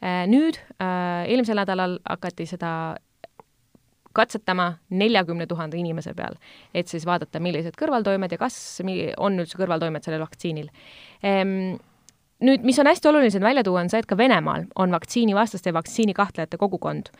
Äh, 0.00 0.24
nüüd 0.32 0.56
äh, 0.80 1.28
eelmisel 1.28 1.58
nädalal 1.60 1.98
hakati 2.08 2.46
seda 2.48 2.96
katsetama 4.16 4.72
neljakümne 4.96 5.44
tuhande 5.46 5.76
inimese 5.76 6.14
peal, 6.16 6.38
et 6.74 6.88
siis 6.88 7.04
vaadata, 7.06 7.38
millised 7.44 7.76
kõrvaltoimed 7.78 8.32
ja 8.32 8.38
kas 8.40 8.56
on 9.20 9.36
üldse 9.38 9.60
kõrvaltoimed 9.60 10.02
sellel 10.02 10.24
vaktsiinil 10.24 10.70
ehm, 11.22 11.76
nüüd, 12.44 12.64
mis 12.66 12.78
on 12.80 12.88
hästi 12.90 13.08
oluline 13.10 13.30
siin 13.32 13.44
välja 13.44 13.64
tuua, 13.66 13.82
on 13.84 13.90
see, 13.92 14.00
et 14.02 14.08
ka 14.08 14.16
Venemaal 14.18 14.66
on 14.80 14.94
vaktsiinivastaste 14.94 15.70
ja 15.70 15.76
vaktsiinikahtlejate 15.76 16.58
kogukond. 16.60 17.12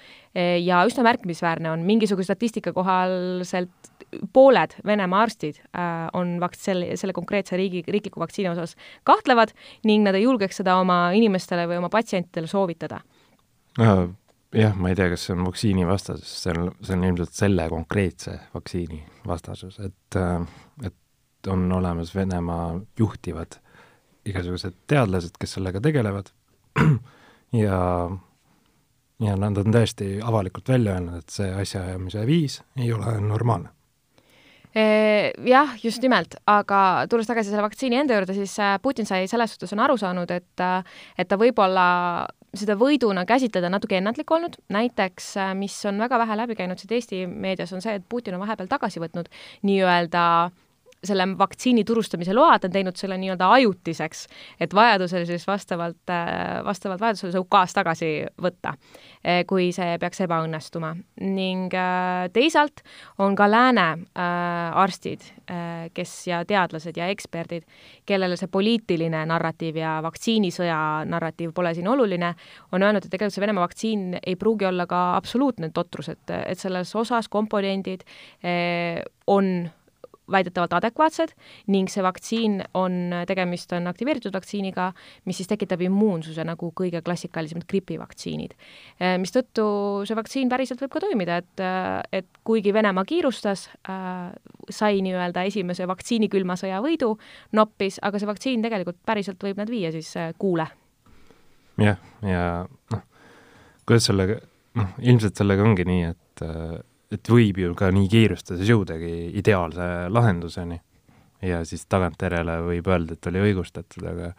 Ja 0.64 0.82
üsna 0.88 1.04
märkimisväärne 1.06 1.70
on, 1.72 1.84
mingisuguse 1.88 2.28
statistika 2.30 2.72
kohaselt 2.72 3.90
pooled 4.32 4.74
Venemaa 4.86 5.24
arstid 5.26 5.60
äh, 5.76 6.08
on 6.18 6.38
vaks-, 6.42 6.64
selle, 6.70 6.96
selle 6.98 7.14
konkreetse 7.16 7.56
riigi, 7.56 7.84
riikliku 7.86 8.20
vaktsiini 8.20 8.50
osas 8.50 8.74
kahtlevad 9.06 9.52
ning 9.86 10.06
nad 10.06 10.18
ei 10.18 10.24
julgeks 10.24 10.62
seda 10.62 10.80
oma 10.80 11.12
inimestele 11.14 11.68
või 11.70 11.78
oma 11.78 11.92
patsientidele 11.92 12.50
soovitada 12.50 13.02
uh 13.78 14.08
jah, 14.54 14.74
ma 14.74 14.90
ei 14.90 14.98
tea, 14.98 15.08
kas 15.12 15.28
see 15.28 15.34
on 15.36 15.44
vaktsiini 15.46 15.86
vastasus, 15.86 16.30
see 16.42 16.54
on, 16.54 16.70
see 16.82 16.96
on 16.96 17.04
ilmselt 17.06 17.34
selle 17.36 17.66
konkreetse 17.70 18.36
vaktsiini 18.54 19.00
vastasus, 19.26 19.78
et, 19.84 20.18
äh, 20.18 20.40
et 20.86 21.50
on 21.50 21.68
olemas 21.72 22.14
Venemaa 22.14 22.72
juhtivad 22.98 23.60
igasugused 24.30 24.76
teadlased, 24.90 25.36
kes 25.40 25.58
sellega 25.58 25.82
tegelevad. 25.84 26.32
Ja, 27.50 28.06
ja 29.18 29.32
nad 29.34 29.56
on 29.58 29.72
tõesti 29.74 30.20
avalikult 30.22 30.68
välja 30.70 30.92
öelnud, 30.94 31.16
et 31.18 31.34
see 31.34 31.48
asjaajamise 31.50 32.22
viis 32.28 32.60
ei 32.78 32.92
ole 32.94 33.16
normaalne. 33.24 33.72
Jah, 34.70 35.72
just 35.82 35.98
nimelt, 36.04 36.36
aga 36.46 37.08
tulles 37.10 37.26
tagasi 37.26 37.50
selle 37.50 37.64
vaktsiini 37.64 37.98
enda 38.04 38.14
juurde, 38.14 38.36
siis 38.36 38.52
äh, 38.62 38.76
Putin 38.82 39.08
sai 39.08 39.26
selles 39.26 39.56
suhtes 39.56 39.74
on 39.74 39.82
aru 39.82 39.96
saanud, 39.98 40.30
et 40.30 40.62
äh, 40.62 41.00
et 41.18 41.26
ta 41.26 41.34
võib-olla 41.40 41.86
seda 42.54 42.76
võiduna 42.78 43.24
käsitleda 43.26 43.66
natuke 43.70 43.98
ennatlik 43.98 44.30
olnud, 44.30 44.60
näiteks 44.70 45.32
äh, 45.42 45.52
mis 45.58 45.74
on 45.90 45.98
väga 45.98 46.22
vähe 46.22 46.38
läbi 46.38 46.58
käinud 46.62 46.78
siit 46.78 46.94
Eesti 46.94 47.24
meedias, 47.26 47.74
on 47.74 47.82
see, 47.82 47.98
et 47.98 48.06
Putin 48.08 48.38
on 48.38 48.44
vahepeal 48.44 48.70
tagasi 48.70 49.02
võtnud 49.02 49.26
nii-öelda 49.66 50.24
selle 51.04 51.24
vaktsiini 51.38 51.84
turustamise 51.84 52.34
loa, 52.36 52.58
ta 52.58 52.68
on 52.68 52.74
teinud 52.74 52.98
selle 52.98 53.16
nii-öelda 53.20 53.48
ajutiseks, 53.56 54.26
et 54.60 54.74
vajadusel 54.76 55.24
siis 55.28 55.46
vastavalt, 55.48 56.02
äh, 56.12 56.60
vastavalt 56.64 57.00
vajadusele 57.00 57.32
see 57.32 57.40
UK-s 57.40 57.76
tagasi 57.76 58.10
võtta, 58.42 58.74
äh, 59.24 59.40
kui 59.48 59.70
see 59.72 59.96
peaks 60.00 60.20
ebaõnnestuma. 60.26 60.92
ning 61.20 61.72
äh, 61.74 62.28
teisalt 62.32 62.82
on 63.18 63.34
ka 63.36 63.50
lääne 63.50 63.86
arstid, 64.14 65.22
kes 65.94 66.10
ja 66.26 66.44
teadlased 66.44 66.96
ja 66.96 67.08
eksperdid, 67.10 67.64
kellele 68.06 68.36
see 68.36 68.48
poliitiline 68.48 69.24
narratiiv 69.26 69.76
ja 69.76 69.96
vaktsiinisõja 70.04 71.04
narratiiv 71.08 71.52
pole 71.54 71.74
siin 71.74 71.88
oluline, 71.88 72.34
on 72.72 72.82
öelnud, 72.82 73.04
et 73.04 73.10
tegelikult 73.10 73.34
see 73.34 73.44
Venemaa 73.44 73.64
vaktsiin 73.64 74.18
ei 74.26 74.36
pruugi 74.36 74.66
olla 74.68 74.86
ka 74.86 75.16
absoluutne 75.16 75.70
totrus, 75.74 76.08
et, 76.08 76.32
et 76.46 76.58
selles 76.58 76.94
osas 76.96 77.28
komponendid 77.28 78.04
on 79.26 79.70
väidetavalt 80.32 80.74
adekvaatsed 80.78 81.34
ning 81.72 81.90
see 81.90 82.04
vaktsiin 82.04 82.60
on, 82.78 82.98
tegemist 83.28 83.72
on 83.76 83.88
aktiveeritud 83.90 84.34
vaktsiiniga, 84.34 84.90
mis 85.28 85.40
siis 85.40 85.50
tekitab 85.50 85.82
immuunsuse 85.86 86.44
nagu 86.46 86.70
kõige 86.76 87.02
klassikalisemad 87.04 87.66
gripivaktsiinid. 87.70 88.54
Eh, 89.00 89.16
mistõttu 89.22 89.66
see 90.08 90.18
vaktsiin 90.18 90.52
päriselt 90.52 90.82
võib 90.84 90.94
ka 90.94 91.04
toimida, 91.06 91.40
et, 91.42 91.64
et 92.20 92.28
kuigi 92.46 92.74
Venemaa 92.74 93.06
kiirustas 93.08 93.68
äh,, 93.88 94.30
sai 94.70 95.00
nii-öelda 95.04 95.44
esimese 95.48 95.88
vaktsiini 95.90 96.30
külma 96.32 96.56
sõja 96.60 96.80
võidu, 96.84 97.14
noppis, 97.56 97.98
aga 98.02 98.20
see 98.20 98.30
vaktsiin 98.30 98.62
tegelikult 98.64 99.00
päriselt 99.06 99.42
võib 99.42 99.60
nad 99.60 99.70
viia 99.70 99.92
siis 99.94 100.12
äh, 100.20 100.32
kuule. 100.38 100.68
jah, 101.80 101.98
ja 102.26 102.44
noh, 102.92 103.02
kuidas 103.88 104.10
sellega, 104.10 104.38
noh, 104.78 104.94
ilmselt 105.00 105.40
sellega 105.40 105.64
ongi 105.66 105.88
nii, 105.88 106.14
et 106.14 106.46
äh 106.46 106.78
et 107.10 107.30
võib 107.30 107.58
ju 107.58 107.74
ka 107.78 107.90
nii 107.94 108.08
kiirustades 108.10 108.68
jõudagi 108.68 109.30
ideaalse 109.38 110.08
lahenduseni. 110.08 110.80
ja 111.42 111.64
siis 111.64 111.86
tagantjärele 111.88 112.58
võib 112.66 112.88
öelda, 112.88 113.14
et 113.16 113.26
oli 113.26 113.40
õigustatud, 113.50 114.04
aga 114.06 114.34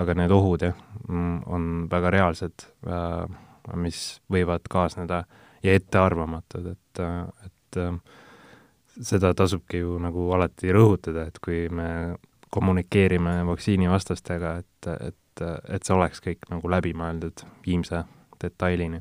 aga 0.00 0.14
need 0.16 0.32
ohud 0.32 0.64
jah, 0.64 0.76
mm, 1.08 1.42
on 1.46 1.68
väga 1.90 2.10
reaalsed, 2.14 2.64
äh, 2.88 3.26
mis 3.76 4.20
võivad 4.32 4.64
kaasneda 4.70 5.24
ja 5.62 5.74
ettearvamatud, 5.76 6.70
et, 6.72 7.02
et 7.46 7.80
äh, 7.80 7.98
seda 9.00 9.34
tasubki 9.36 9.82
ju 9.82 9.98
nagu 10.02 10.30
alati 10.36 10.72
rõhutada, 10.72 11.26
et 11.28 11.38
kui 11.42 11.66
me 11.68 12.16
kommunikeerime 12.50 13.40
vaktsiinivastastega, 13.46 14.56
et, 14.62 14.90
et, 15.10 15.44
et 15.68 15.86
see 15.86 15.94
oleks 15.94 16.24
kõik 16.24 16.48
nagu 16.50 16.72
läbimõeldud 16.72 17.44
viimse 17.66 18.02
detailini 18.42 19.00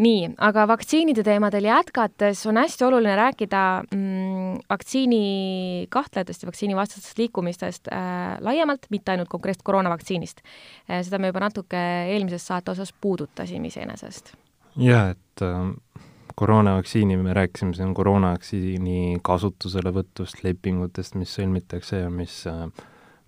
nii, 0.00 0.30
aga 0.40 0.64
vaktsiinide 0.70 1.24
teemadel 1.26 1.66
jätkates 1.68 2.42
on 2.48 2.58
hästi 2.60 2.84
oluline 2.86 3.16
rääkida 3.16 3.62
mm, 3.94 4.60
vaktsiini 4.70 5.86
kahtlejatest 5.92 6.42
ja 6.42 6.48
vaktsiinivastastest 6.48 7.18
liikumistest 7.18 7.90
äh, 7.92 8.36
laiemalt, 8.40 8.86
mitte 8.90 9.12
ainult 9.12 9.28
konkreetselt 9.28 9.66
koroonavaktsiinist 9.68 10.40
äh,. 10.44 11.02
seda 11.04 11.18
me 11.18 11.32
juba 11.32 11.44
natuke 11.44 11.80
eelmises 12.14 12.46
saate 12.46 12.72
osas 12.72 12.94
puudutasime 13.00 13.68
iseenesest. 13.68 14.34
jaa, 14.76 15.10
et 15.10 15.44
äh, 15.44 16.06
koroonavaktsiini 16.34 17.16
me 17.20 17.34
rääkisime, 17.36 17.74
see 17.76 17.84
on 17.84 17.94
koroonavaktsiini 17.94 19.18
kasutuselevõtust, 19.26 20.44
lepingutest, 20.46 21.18
mis 21.20 21.34
sõlmitakse 21.36 22.04
ja 22.04 22.10
mis 22.14 22.44
äh, 22.48 22.64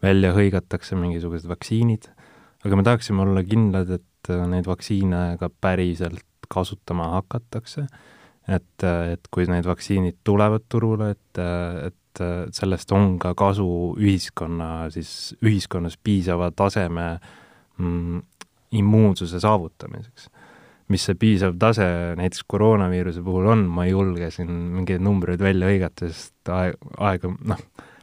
välja 0.03 0.33
hõigatakse, 0.37 0.99
mingisugused 0.99 1.49
vaktsiinid, 1.51 2.09
aga 2.67 2.79
me 2.79 2.87
tahaksime 2.87 3.25
olla 3.25 3.45
kindlad, 3.47 3.91
et 3.99 4.33
äh, 4.33 4.45
neid 4.51 4.69
vaktsiine 4.71 5.25
ka 5.41 5.51
päriselt 5.63 6.27
kasutama 6.53 7.09
hakatakse, 7.17 7.87
et, 8.51 8.85
et 8.85 9.29
kui 9.33 9.47
need 9.49 9.67
vaktsiinid 9.67 10.19
tulevad 10.27 10.67
turule, 10.69 11.13
et, 11.15 11.43
et 11.89 12.23
sellest 12.53 12.93
on 12.93 13.17
ka 13.23 13.33
kasu 13.39 13.67
ühiskonna, 13.97 14.91
siis 14.93 15.33
ühiskonnas 15.41 15.97
piisava 15.97 16.51
taseme 16.57 17.07
mm, 17.79 18.21
immuunsuse 18.73 19.41
saavutamiseks. 19.41 20.29
mis 20.93 21.05
see 21.07 21.17
piisav 21.17 21.55
tase 21.57 21.87
näiteks 22.19 22.43
koroonaviiruse 22.53 23.23
puhul 23.25 23.47
on, 23.49 23.63
ma 23.73 23.87
ei 23.87 23.95
julge 23.95 24.29
siin 24.35 24.51
mingeid 24.75 25.01
numbreid 25.01 25.41
välja 25.41 25.71
hõigata, 25.71 26.11
sest 26.11 26.51
aeg, 26.53 26.77
aega, 27.01 27.31
noh, 27.49 27.63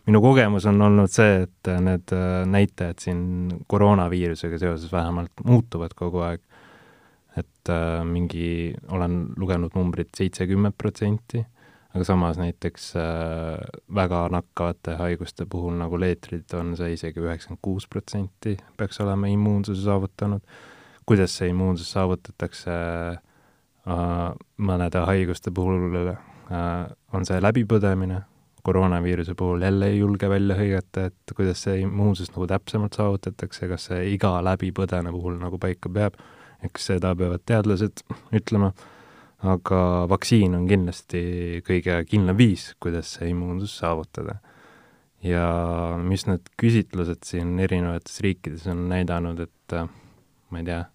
minu 0.09 0.21
kogemus 0.25 0.65
on 0.65 0.81
olnud 0.81 1.11
see, 1.13 1.43
et 1.45 1.69
need 1.85 2.13
näitajad 2.49 3.01
siin 3.03 3.21
koroonaviirusega 3.69 4.57
seoses 4.57 4.91
vähemalt 4.91 5.45
muutuvad 5.45 5.93
kogu 5.97 6.25
aeg 6.25 6.41
et 7.37 7.69
äh, 7.69 8.01
mingi, 8.05 8.73
olen 8.91 9.21
lugenud 9.37 9.75
numbrit 9.77 10.11
seitsekümmend 10.17 10.77
protsenti, 10.77 11.41
aga 11.93 12.05
samas 12.05 12.39
näiteks 12.41 12.91
äh, 12.99 13.59
väga 13.95 14.25
nakkavate 14.33 14.97
haiguste 14.99 15.45
puhul 15.49 15.77
nagu 15.79 15.99
leetrid 15.99 16.53
on 16.57 16.75
see 16.79 16.93
isegi 16.97 17.23
üheksakümmend 17.23 17.63
kuus 17.65 17.87
protsenti 17.89 18.55
peaks 18.77 19.01
olema 19.05 19.29
immuunsuse 19.31 19.81
saavutanud. 19.85 20.41
kuidas 21.09 21.37
see 21.37 21.49
immuunsus 21.49 21.91
saavutatakse 21.91 22.73
äh, 22.73 24.25
mõnede 24.57 25.05
haiguste 25.05 25.51
puhul 25.51 26.13
äh, 26.13 26.89
on 27.13 27.25
see 27.25 27.41
läbipõdemine, 27.41 28.21
koroonaviiruse 28.63 29.35
puhul 29.39 29.61
jälle 29.63 29.91
ei 29.91 29.99
julge 29.99 30.29
välja 30.29 30.57
hõigata, 30.57 31.05
et 31.09 31.35
kuidas 31.35 31.63
see 31.67 31.79
immuunsus 31.85 32.33
nagu 32.33 32.47
täpsemalt 32.47 32.97
saavutatakse, 32.97 33.67
kas 33.71 33.89
see 33.91 34.03
iga 34.13 34.35
läbipõdenu 34.45 35.13
puhul 35.15 35.39
nagu 35.39 35.61
paika 35.61 35.91
peab 35.93 36.19
eks 36.65 36.89
seda 36.91 37.13
peavad 37.17 37.43
teadlased 37.47 38.03
ütlema, 38.35 38.71
aga 39.47 39.81
vaktsiin 40.11 40.57
on 40.57 40.67
kindlasti 40.69 41.21
kõige 41.67 42.01
kindlam 42.09 42.39
viis, 42.39 42.73
kuidas 42.83 43.15
see 43.15 43.31
immuunsus 43.33 43.77
saavutada. 43.79 44.39
ja 45.23 45.43
mis 45.99 46.23
need 46.29 46.45
küsitlused 46.55 47.25
siin 47.27 47.57
erinevates 47.59 48.21
riikides 48.23 48.67
on 48.71 48.85
näidanud, 48.87 49.41
et 49.43 49.73
ma 50.49 50.61
ei 50.61 50.67
tea, 50.67 50.85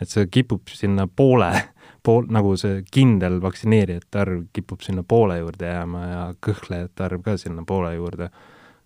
et 0.00 0.10
see 0.10 0.26
kipub 0.30 0.70
sinna 0.72 1.06
poole 1.06 1.50
pool, 2.06 2.26
nagu 2.32 2.54
see 2.60 2.82
kindel 2.92 3.40
vaktsineerijate 3.42 4.22
arv 4.22 4.44
kipub 4.52 4.82
sinna 4.84 5.02
poole 5.02 5.38
juurde 5.40 5.72
jääma 5.72 6.04
ja 6.06 6.24
kõhklejate 6.46 7.04
arv 7.04 7.24
ka 7.26 7.36
sinna 7.36 7.64
poole 7.66 7.94
juurde. 7.94 8.30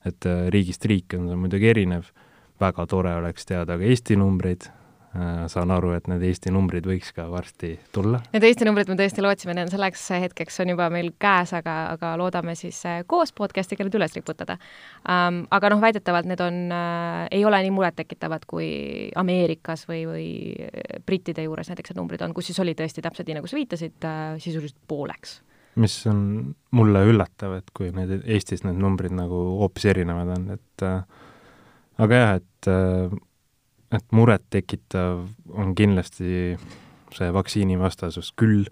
et 0.04 0.26
äh, 0.26 0.48
riigist 0.50 0.84
riiki 0.84 1.16
on 1.16 1.28
see 1.28 1.36
muidugi 1.38 1.68
erinev, 1.70 2.08
väga 2.60 2.86
tore 2.86 3.14
oleks 3.14 3.46
teada 3.46 3.76
ka 3.78 3.84
Eesti 3.86 4.16
numbreid, 4.16 4.66
saan 5.52 5.70
aru, 5.74 5.90
et 5.96 6.06
need 6.08 6.22
Eesti 6.24 6.52
numbrid 6.54 6.86
võiks 6.88 7.10
ka 7.12 7.26
varsti 7.28 7.74
tulla. 7.92 8.22
Need 8.32 8.46
Eesti 8.48 8.64
numbrid 8.64 8.88
me 8.88 8.96
tõesti 8.96 9.24
lootsime, 9.24 9.52
need 9.56 9.68
on 9.68 9.74
selleks 9.74 10.06
hetkeks 10.24 10.60
on 10.64 10.72
juba 10.72 10.86
meil 10.92 11.10
käes, 11.20 11.52
aga, 11.58 11.74
aga 11.92 12.14
loodame 12.20 12.54
siis 12.56 12.78
äh, 12.88 13.02
koos 13.08 13.34
podcast'iga 13.36 13.84
need 13.84 13.98
üles 13.98 14.16
riputada 14.16 14.56
um,. 15.04 15.42
aga 15.52 15.72
noh, 15.72 15.82
väidetavalt 15.84 16.28
need 16.30 16.40
on 16.44 16.58
äh,, 16.72 17.28
ei 17.38 17.44
ole 17.44 17.60
nii 17.66 17.74
murettekitavad 17.76 18.46
kui 18.48 18.68
Ameerikas 19.20 19.84
või, 19.90 20.02
või 20.08 20.28
äh, 20.64 21.00
brittide 21.06 21.44
juures 21.44 21.68
näiteks 21.68 21.92
need 21.92 22.00
numbrid 22.00 22.24
on, 22.24 22.32
kus 22.36 22.48
siis 22.50 22.62
oli 22.64 22.76
tõesti 22.78 23.04
täpselt 23.04 23.28
nii, 23.28 23.40
nagu 23.40 23.50
sa 23.50 23.58
viitasid 23.60 24.08
äh,, 24.08 24.22
sisuliselt 24.42 24.80
pooleks 24.88 25.42
mis 25.80 25.94
on 26.10 26.54
mulle 26.76 27.04
üllatav, 27.08 27.58
et 27.60 27.70
kui 27.76 27.92
need 27.96 28.24
Eestis 28.28 28.64
need 28.64 28.80
numbrid 28.80 29.12
nagu 29.16 29.42
hoopis 29.62 29.86
erinevad 29.92 30.32
on, 30.34 30.48
et 30.56 30.86
äh, 30.88 31.28
aga 32.04 32.22
jah, 32.24 32.34
et 32.40 32.72
äh, 32.72 33.20
et 33.92 34.14
murettekitav 34.16 35.26
on 35.52 35.74
kindlasti 35.76 36.56
see 37.12 37.32
vaktsiinivastasus 37.34 38.32
küll, 38.38 38.64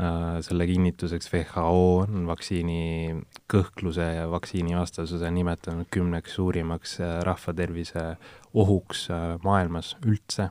äh, 0.00 0.38
selle 0.44 0.66
kinnituseks 0.68 1.30
WHO 1.32 2.04
on 2.04 2.26
vaktsiini 2.28 3.16
kõhkluse 3.50 4.08
ja 4.18 4.26
vaktsiinivastasuse 4.30 5.30
nimetanud 5.34 5.88
kümneks 5.94 6.36
suurimaks 6.38 6.98
äh, 7.00 7.14
rahvatervise 7.26 8.10
ohuks 8.54 9.08
äh, 9.10 9.30
maailmas 9.44 9.96
üldse. 10.06 10.50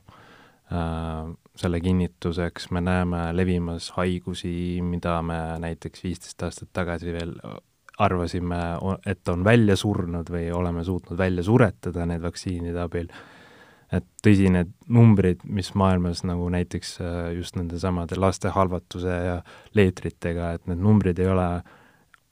selle 1.55 1.79
kinnituseks 1.79 2.65
me 2.75 2.81
näeme 2.83 3.19
levimas 3.31 3.86
haigusi, 3.95 4.81
mida 4.83 5.13
me 5.24 5.38
näiteks 5.63 6.03
viisteist 6.03 6.43
aastat 6.43 6.74
tagasi 6.75 7.13
veel 7.15 7.31
arvasime, 8.03 8.57
et 9.07 9.31
on 9.31 9.45
välja 9.47 9.77
surnud 9.79 10.27
või 10.27 10.50
oleme 10.51 10.83
suutnud 10.83 11.17
välja 11.17 11.45
suretada 11.47 12.03
need 12.05 12.19
vaktsiinide 12.21 12.83
abil 12.83 13.07
et 13.94 14.06
tõsi, 14.24 14.50
need 14.51 14.72
numbrid, 14.91 15.44
mis 15.48 15.72
maailmas 15.79 16.24
nagu 16.27 16.50
näiteks 16.51 16.98
äh, 17.00 17.17
just 17.38 17.56
nendesamade 17.60 18.17
laste 18.20 18.51
halvatuse 18.51 19.17
ja 19.29 19.38
leetritega, 19.77 20.53
et 20.58 20.67
need 20.67 20.82
numbrid 20.84 21.20
ei 21.24 21.29
ole 21.32 21.48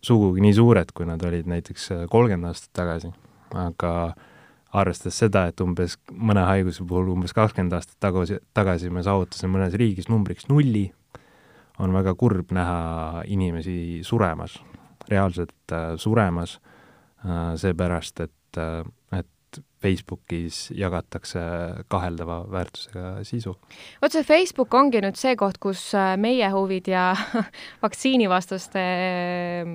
sugugi 0.05 0.43
nii 0.43 0.55
suured, 0.57 0.91
kui 0.95 1.07
nad 1.07 1.23
olid 1.25 1.47
näiteks 1.49 1.91
äh, 1.95 2.03
kolmkümmend 2.11 2.51
aastat 2.51 2.73
tagasi. 2.81 3.13
aga 3.55 3.91
arvestades 4.75 5.21
seda, 5.21 5.45
et 5.47 5.61
umbes 5.63 5.95
mõne 6.11 6.43
haiguse 6.43 6.83
puhul 6.83 7.13
umbes 7.13 7.31
kakskümmend 7.33 7.77
aastat 7.77 7.95
tagasi, 8.03 8.41
tagasi 8.53 8.91
me 8.91 9.03
saavutasime 9.05 9.53
mõnes 9.55 9.77
riigis 9.79 10.09
numbriks 10.11 10.49
nulli, 10.51 10.89
on 11.79 11.93
väga 11.95 12.15
kurb 12.19 12.51
näha 12.55 13.23
inimesi 13.31 14.01
suremas, 14.03 14.59
reaalselt 15.07 15.71
äh, 15.71 15.93
suremas 16.01 16.59
seepärast 17.57 18.19
et 18.21 18.57
Facebookis 19.83 20.69
jagatakse 20.75 21.41
kaheldava 21.91 22.39
väärtusega 22.51 23.23
sisu. 23.27 23.55
vot 24.01 24.13
see 24.15 24.23
Facebook 24.25 24.73
ongi 24.73 25.01
nüüd 25.03 25.17
see 25.19 25.35
koht, 25.39 25.59
kus 25.61 25.81
äh, 25.97 26.15
meie 26.21 26.47
huvid 26.53 26.87
ja 26.89 27.09
vaktsiinivastaste 27.85 28.83
äh, 28.83 29.73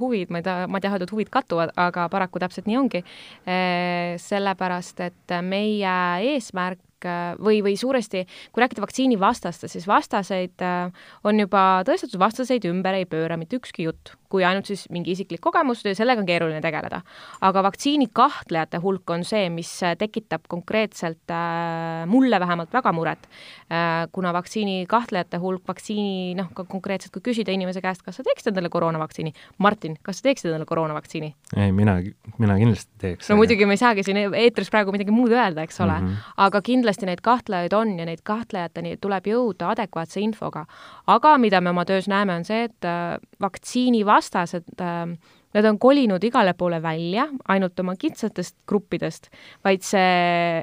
huvid, 0.00 0.32
ma 0.32 0.40
ei 0.40 0.46
taha, 0.46 0.70
ma 0.70 0.80
ei 0.80 0.86
taha 0.86 0.96
öelda, 0.98 1.10
et 1.10 1.16
huvid 1.16 1.32
kattuvad, 1.32 1.74
aga 1.76 2.08
paraku 2.12 2.42
täpselt 2.42 2.70
nii 2.70 2.80
ongi. 2.80 3.02
Äh, 3.44 4.16
sellepärast, 4.22 5.04
et 5.04 5.36
meie 5.44 5.98
eesmärk 6.32 6.80
või, 7.42 7.56
või 7.66 7.74
suuresti, 7.74 8.20
kui 8.54 8.62
rääkida 8.62 8.84
vaktsiinivastastest, 8.84 9.74
siis 9.74 9.88
vastaseid 9.90 10.62
on 11.26 11.40
juba 11.42 11.82
tõestatud, 11.88 12.20
vastaseid 12.22 12.68
ümber 12.70 12.94
ei 12.94 13.08
pööra 13.10 13.34
mitte 13.40 13.58
ükski 13.58 13.88
jutt 13.88 14.14
kui 14.32 14.44
ainult 14.48 14.68
siis 14.70 14.86
mingi 14.92 15.12
isiklik 15.12 15.42
kogemus 15.44 15.84
ja 15.84 15.94
sellega 15.96 16.22
on 16.22 16.28
keeruline 16.28 16.60
tegeleda. 16.64 17.02
aga 17.44 17.62
vaktsiini 17.68 18.08
kahtlejate 18.12 18.80
hulk 18.82 19.10
on 19.12 19.24
see, 19.28 19.48
mis 19.52 19.70
tekitab 19.98 20.46
konkreetselt 20.48 21.32
äh, 21.32 22.06
mulle 22.08 22.40
vähemalt 22.40 22.72
väga 22.72 22.92
muret 22.96 23.28
äh,, 23.28 24.08
kuna 24.12 24.32
vaktsiini 24.32 24.86
kahtlejate 24.88 25.40
hulk, 25.42 25.64
vaktsiini 25.68 26.34
noh, 26.38 26.50
ka 26.56 26.64
konkreetselt 26.68 27.12
kui 27.14 27.24
küsida 27.30 27.52
inimese 27.52 27.82
käest, 27.84 28.04
kas 28.06 28.18
sa 28.18 28.26
teeksid 28.26 28.52
endale 28.52 28.72
koroonavaktsiini, 28.72 29.34
Martin, 29.58 29.98
kas 30.02 30.20
sa 30.20 30.28
teeksid 30.28 30.50
endale 30.50 30.68
koroonavaktsiini? 30.68 31.32
ei, 31.56 31.72
mina, 31.76 31.98
mina 32.38 32.56
kindlasti 32.60 33.02
teeks. 33.04 33.30
no 33.30 33.38
muidugi 33.40 33.68
me 33.68 33.76
ei 33.76 33.82
saagi 33.82 34.06
siin 34.06 34.22
eetris 34.26 34.72
praegu 34.72 34.94
midagi 34.94 35.14
muud 35.14 35.34
öelda, 35.36 35.66
eks 35.66 35.80
ole 35.84 35.98
mm, 35.98 36.08
-hmm. 36.08 36.32
aga 36.46 36.62
kindlasti 36.62 37.08
neid 37.08 37.20
kahtlejaid 37.22 37.72
on 37.76 37.98
ja 37.98 38.08
neid 38.08 38.24
kahtlejateni 38.24 38.96
tuleb 39.00 39.28
jõuda 39.32 39.72
adekvaatse 39.76 40.20
infoga. 40.20 40.64
aga 41.06 41.36
mida 41.38 41.60
me 41.60 41.70
oma 41.70 41.84
töös 41.84 42.08
näeme, 42.08 42.34
on 42.34 42.44
see, 42.44 42.64
et 42.64 42.88
äh, 42.88 43.18
vaktsiini 43.40 44.06
vastu 44.06 44.21
vastased 44.22 44.80
äh, 44.80 45.16
Nad 45.52 45.68
on 45.68 45.78
kolinud 45.78 46.24
igale 46.24 46.54
poole 46.56 46.80
välja 46.82 47.26
ainult 47.52 47.80
oma 47.80 47.96
kitsatest 48.00 48.56
gruppidest, 48.68 49.28
vaid 49.64 49.84
see 49.84 50.62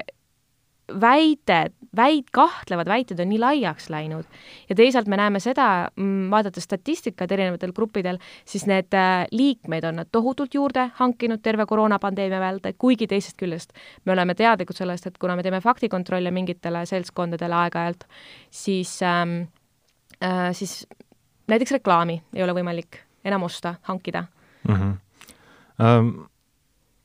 väide, 0.90 1.58
väid-, 1.94 2.30
kahtlevad 2.34 2.88
väited 2.90 3.20
on 3.22 3.28
nii 3.30 3.38
laiaks 3.38 3.86
läinud. 3.92 4.26
Ja 4.66 4.74
teisalt 4.74 5.06
me 5.06 5.14
näeme 5.20 5.38
seda, 5.38 5.90
mm, 5.94 6.24
vaadates 6.32 6.66
statistikat 6.66 7.30
erinevatel 7.30 7.70
gruppidel, 7.76 8.18
siis 8.44 8.66
need 8.66 8.90
äh, 8.98 9.28
liikmeid 9.30 9.86
on 9.86 10.00
nad 10.02 10.10
tohutult 10.10 10.56
juurde 10.58 10.88
hankinud 10.98 11.42
terve 11.44 11.68
koroonapandeemia 11.70 12.40
vältel, 12.42 12.74
kuigi 12.78 13.06
teisest 13.06 13.38
küljest 13.38 13.76
me 14.04 14.16
oleme 14.16 14.34
teadlikud 14.34 14.74
sellest, 14.74 15.06
et 15.06 15.20
kuna 15.22 15.36
me 15.38 15.44
teeme 15.46 15.60
faktikontrolle 15.62 16.32
mingitele 16.34 16.82
seltskondadele 16.90 17.60
aeg-ajalt, 17.60 18.08
siis 18.50 18.96
ähm, 19.06 19.44
äh, 20.18 20.50
siis 20.58 20.82
näiteks 21.46 21.78
reklaami 21.78 22.18
ei 22.34 22.42
ole 22.42 22.58
võimalik 22.58 23.04
enam 23.24 23.42
osta, 23.42 23.74
hankida 23.82 24.24
mm? 24.68 24.74
-hmm. 24.74 24.98
Um, 25.80 26.26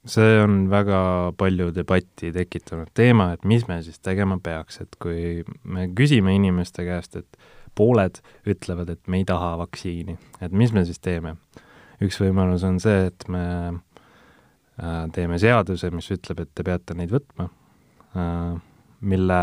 see 0.06 0.39
on 0.43 0.69
väga 0.69 1.34
palju 1.38 1.71
debatti 1.75 2.32
tekitanud 2.36 2.91
teema, 2.93 3.32
et 3.34 3.45
mis 3.47 3.67
me 3.67 3.82
siis 3.84 3.99
tegema 3.99 4.38
peaks, 4.43 4.82
et 4.82 4.97
kui 5.01 5.43
me 5.63 5.88
küsime 5.88 6.36
inimeste 6.36 6.84
käest, 6.86 7.15
et 7.15 7.38
pooled 7.75 8.19
ütlevad, 8.47 8.89
et 8.89 9.08
me 9.08 9.21
ei 9.21 9.25
taha 9.25 9.56
vaktsiini, 9.58 10.17
et 10.41 10.51
mis 10.51 10.73
me 10.73 10.86
siis 10.86 10.99
teeme? 10.99 11.36
üks 12.04 12.17
võimalus 12.19 12.65
on 12.67 12.75
see, 12.84 13.06
et 13.08 13.23
me 13.32 13.45
äh, 13.71 15.06
teeme 15.15 15.39
seaduse, 15.39 15.88
mis 15.95 16.12
ütleb, 16.12 16.41
et 16.43 16.49
te 16.51 16.63
peate 16.67 16.93
neid 16.93 17.13
võtma 17.15 17.47
äh,, 18.19 18.58
mille 18.99 19.39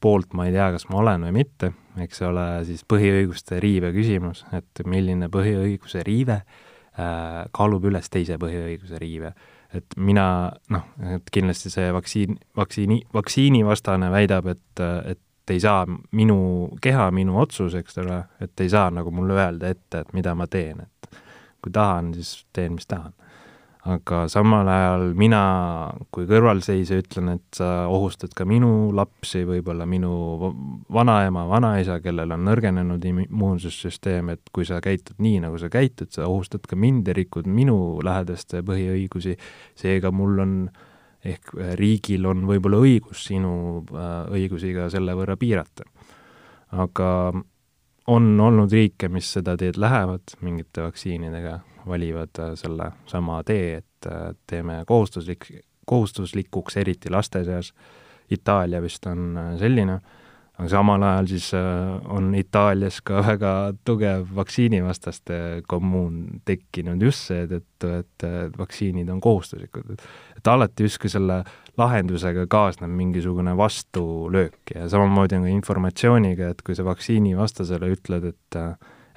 poolt 0.00 0.34
ma 0.36 0.46
ei 0.48 0.54
tea, 0.54 0.70
kas 0.74 0.86
ma 0.90 1.00
olen 1.02 1.28
või 1.28 1.36
mitte, 1.42 1.72
eks 2.00 2.22
ole, 2.26 2.46
siis 2.68 2.82
põhiõiguste 2.88 3.60
riive 3.62 3.92
küsimus, 3.96 4.44
et 4.56 4.82
milline 4.88 5.28
põhiõiguse 5.32 6.04
riive 6.06 6.40
äh, 6.40 7.46
kaalub 7.56 7.88
üles 7.90 8.08
teise 8.12 8.38
põhiõiguse 8.40 9.00
riive. 9.00 9.34
et 9.74 9.94
mina, 9.96 10.50
noh, 10.74 10.86
et 11.14 11.28
kindlasti 11.30 11.70
see 11.70 11.92
vaktsiin, 11.94 12.38
vaktsiini, 12.58 13.04
vaktsiinivastane 13.14 14.08
väidab, 14.10 14.48
et, 14.50 14.82
et 14.82 15.52
ei 15.54 15.60
saa 15.62 15.84
minu 15.86 16.70
keha, 16.82 17.10
minu 17.14 17.38
otsus, 17.38 17.76
eks 17.78 17.98
ole, 18.02 18.24
et 18.42 18.60
ei 18.60 18.70
saa 18.70 18.90
nagu 18.90 19.12
mulle 19.14 19.38
öelda 19.38 19.70
ette, 19.70 20.02
et 20.02 20.12
mida 20.12 20.34
ma 20.34 20.46
teen, 20.50 20.82
et 20.82 21.20
kui 21.62 21.70
tahan, 21.72 22.14
siis 22.14 22.48
teen, 22.52 22.74
mis 22.74 22.88
tahan 22.90 23.14
aga 23.88 24.26
samal 24.28 24.68
ajal 24.68 25.06
mina 25.16 25.40
kui 26.12 26.26
kõrvalseisja 26.28 26.98
ütlen, 27.00 27.30
et 27.38 27.56
sa 27.56 27.86
ohustad 27.88 28.34
ka 28.36 28.44
minu 28.48 28.90
lapsi, 28.96 29.40
võib-olla 29.48 29.86
minu 29.88 30.12
vanaema, 30.92 31.46
vanaisa, 31.48 32.00
kellel 32.04 32.34
on 32.36 32.44
nõrgenenud 32.44 33.06
immuunsussüsteem, 33.08 34.34
et 34.34 34.52
kui 34.52 34.68
sa 34.68 34.82
käitud 34.84 35.16
nii, 35.22 35.40
nagu 35.46 35.58
sa 35.60 35.70
käitud, 35.72 36.12
sa 36.12 36.28
ohustad 36.28 36.68
ka 36.68 36.76
mind 36.76 37.08
ja 37.08 37.16
rikud 37.16 37.48
minu 37.48 37.78
lähedaste 38.04 38.60
põhiõigusi, 38.66 39.38
seega 39.80 40.12
mul 40.12 40.44
on 40.44 40.56
ehk 41.24 41.52
riigil 41.76 42.26
on 42.28 42.44
võib-olla 42.48 42.80
õigus 42.80 43.26
sinu 43.28 43.52
äh, 43.92 44.28
õigusi 44.40 44.72
ka 44.76 44.88
selle 44.92 45.16
võrra 45.16 45.36
piirata. 45.40 45.84
aga 46.70 47.32
on 48.10 48.40
olnud 48.40 48.72
riike, 48.72 49.08
mis 49.08 49.28
seda 49.36 49.56
teed 49.58 49.76
lähevad 49.80 50.34
mingite 50.40 50.82
vaktsiinidega, 50.82 51.60
valivad 51.86 52.38
äh, 52.38 52.54
selle 52.58 52.92
sama 53.06 53.42
tee, 53.46 53.80
et 53.80 54.06
äh, 54.06 54.30
teeme 54.46 54.82
kohustuslik, 54.86 55.50
kohustuslikuks, 55.86 56.76
eriti 56.80 57.10
laste 57.10 57.44
seas. 57.44 57.74
Itaalia 58.30 58.82
vist 58.82 59.06
on 59.10 59.36
äh, 59.36 59.54
selline, 59.58 59.96
aga 60.60 60.68
samal 60.70 61.02
ajal 61.02 61.30
siis 61.30 61.46
on 61.56 62.34
Itaalias 62.36 63.00
ka 63.04 63.22
väga 63.30 63.54
tugev 63.84 64.28
vaktsiinivastaste 64.36 65.62
kommuun 65.68 66.42
tekkinud 66.44 67.02
just 67.02 67.30
seetõttu, 67.30 67.94
et 68.02 68.26
vaktsiinid 68.58 69.08
on 69.08 69.20
kohustuslikud. 69.24 69.96
et 70.36 70.52
alati 70.52 70.84
justkui 70.84 71.10
selle 71.10 71.42
lahendusega 71.80 72.44
kaasneb 72.46 72.92
mingisugune 72.92 73.56
vastulöök 73.56 74.74
ja 74.74 74.88
samamoodi 74.88 75.40
on 75.40 75.48
ka 75.48 75.52
informatsiooniga, 75.56 76.52
et 76.52 76.62
kui 76.62 76.76
sa 76.76 76.84
vaktsiinivastasele 76.84 77.92
ütled, 77.96 78.32
et 78.34 78.62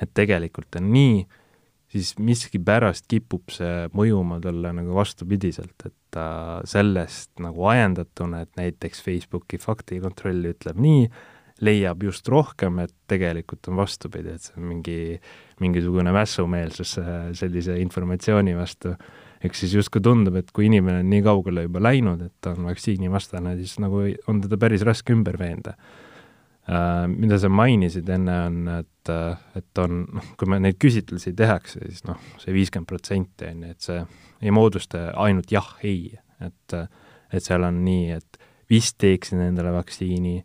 et 0.02 0.12
tegelikult 0.14 0.76
on 0.80 0.90
nii, 0.94 1.24
siis 1.94 2.14
miskipärast 2.18 3.06
kipub 3.12 3.54
see 3.54 3.88
mõjuma 3.94 4.40
talle 4.44 4.74
nagu 4.76 4.96
vastupidiselt, 4.98 5.76
et 5.86 5.96
ta 6.14 6.26
sellest 6.70 7.42
nagu 7.44 7.70
ajendatuna, 7.70 8.44
et 8.44 8.60
näiteks 8.60 9.02
Facebooki 9.06 9.60
faktikontroll 9.62 10.52
ütleb 10.54 10.82
nii, 10.82 11.08
leiab 11.64 12.02
just 12.04 12.28
rohkem, 12.34 12.82
et 12.84 12.94
tegelikult 13.10 13.70
on 13.70 13.78
vastupidi, 13.84 14.34
et 14.34 14.46
see 14.46 14.56
on 14.58 14.66
mingi, 14.72 14.98
mingisugune 15.62 16.14
mässumeelsus 16.16 16.98
sellise 17.40 17.78
informatsiooni 17.82 18.58
vastu. 18.58 18.96
eks 19.44 19.60
siis 19.60 19.74
justkui 19.76 20.00
tundub, 20.02 20.38
et 20.40 20.52
kui 20.56 20.70
inimene 20.70 21.02
on 21.04 21.10
nii 21.12 21.24
kaugele 21.24 21.66
juba 21.66 21.82
läinud, 21.84 22.22
et 22.24 22.34
ta 22.42 22.54
on 22.56 22.64
vaktsiinivastane, 22.70 23.58
siis 23.60 23.76
nagu 23.84 24.06
on 24.32 24.40
teda 24.42 24.58
päris 24.58 24.86
raske 24.88 25.12
ümber 25.14 25.36
veenda 25.40 25.76
mida 26.68 27.38
sa 27.42 27.50
mainisid 27.52 28.08
enne, 28.16 28.36
on, 28.48 28.60
et, 28.80 29.12
et 29.60 29.82
on, 29.84 30.04
noh, 30.16 30.28
kui 30.40 30.48
me 30.48 30.62
neid 30.64 30.78
küsitlusi 30.80 31.34
tehakse, 31.36 31.82
siis 31.90 32.06
noh, 32.08 32.20
see 32.40 32.56
viiskümmend 32.56 32.88
protsenti 32.88 33.50
on 33.50 33.66
ju, 33.66 33.72
et 33.76 33.88
see 33.88 34.00
ei 34.44 34.54
moodusta 34.56 35.10
ainult 35.24 35.52
jah-ei, 35.52 36.14
et 36.44 36.78
et 37.34 37.42
seal 37.42 37.64
on 37.66 37.80
nii, 37.82 38.14
et 38.14 38.38
vist 38.70 39.00
teeksin 39.02 39.40
endale 39.42 39.72
vaktsiini 39.74 40.36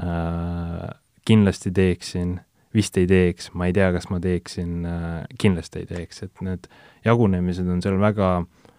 uh,, 0.00 0.86
kindlasti 1.28 1.68
teeksin, 1.76 2.38
vist 2.72 2.96
ei 2.96 3.04
teeks, 3.10 3.50
ma 3.52 3.68
ei 3.68 3.74
tea, 3.76 3.90
kas 3.92 4.08
ma 4.08 4.22
teeksin 4.24 4.86
uh,, 4.88 5.18
kindlasti 5.38 5.82
ei 5.82 5.90
teeks, 5.90 6.22
et 6.24 6.42
need 6.46 6.64
jagunemised 7.04 7.68
on 7.68 7.84
seal 7.84 8.00
väga 8.00 8.30
uh, 8.40 8.69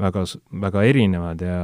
väga, 0.00 0.24
väga 0.62 0.82
erinevad 0.88 1.42
ja 1.44 1.58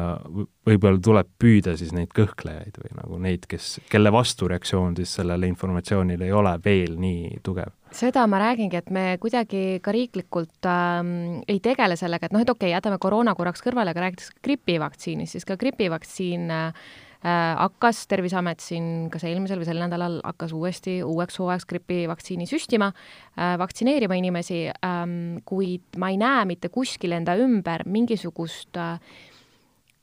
võib-olla 0.67 1.01
tuleb 1.03 1.31
püüda 1.41 1.75
siis 1.79 1.93
neid 1.97 2.13
kõhklejaid 2.15 2.79
või 2.79 2.95
nagu 2.99 3.19
neid, 3.23 3.47
kes, 3.51 3.81
kelle 3.91 4.13
vastureaktsioon 4.15 4.97
siis 4.99 5.17
sellele 5.19 5.51
informatsioonile 5.51 6.29
ei 6.29 6.35
ole 6.37 6.55
veel 6.65 6.97
nii 7.01 7.41
tugev. 7.47 7.75
seda 7.97 8.27
ma 8.31 8.39
räägingi, 8.43 8.79
et 8.79 8.91
me 8.95 9.05
kuidagi 9.23 9.81
ka 9.83 9.95
riiklikult 9.95 10.71
ähm, 10.71 11.43
ei 11.49 11.61
tegele 11.61 11.99
sellega, 11.99 12.27
et 12.27 12.37
noh, 12.37 12.43
et 12.45 12.51
okei 12.51 12.71
okay,, 12.71 12.77
jätame 12.77 13.01
koroona 13.03 13.35
korraks 13.35 13.65
kõrvale, 13.67 13.91
aga 13.91 14.07
räägitakse 14.07 14.39
gripivaktsiinist, 14.47 15.37
siis 15.37 15.49
ka 15.49 15.59
gripivaktsiin 15.61 16.51
äh, 16.55 16.91
hakkas 17.23 18.07
Terviseamet 18.09 18.63
siin 18.65 18.85
kas 19.13 19.27
eelmisel 19.29 19.61
või 19.61 19.69
sel 19.69 19.81
nädalal 19.83 20.21
hakkas 20.25 20.55
uuesti 20.57 21.01
uueks 21.05 21.37
hooajaks 21.41 21.67
gripivaktsiini 21.69 22.47
süstima, 22.49 22.93
äh, 23.37 23.57
vaktsineerima 23.61 24.17
inimesi, 24.17 24.63
ähm, 24.87 25.43
kuid 25.45 26.01
ma 26.01 26.09
ei 26.15 26.17
näe 26.21 26.47
mitte 26.49 26.71
kuskil 26.73 27.13
enda 27.13 27.37
ümber 27.37 27.85
mingisugust 27.85 28.81
äh, 28.81 28.97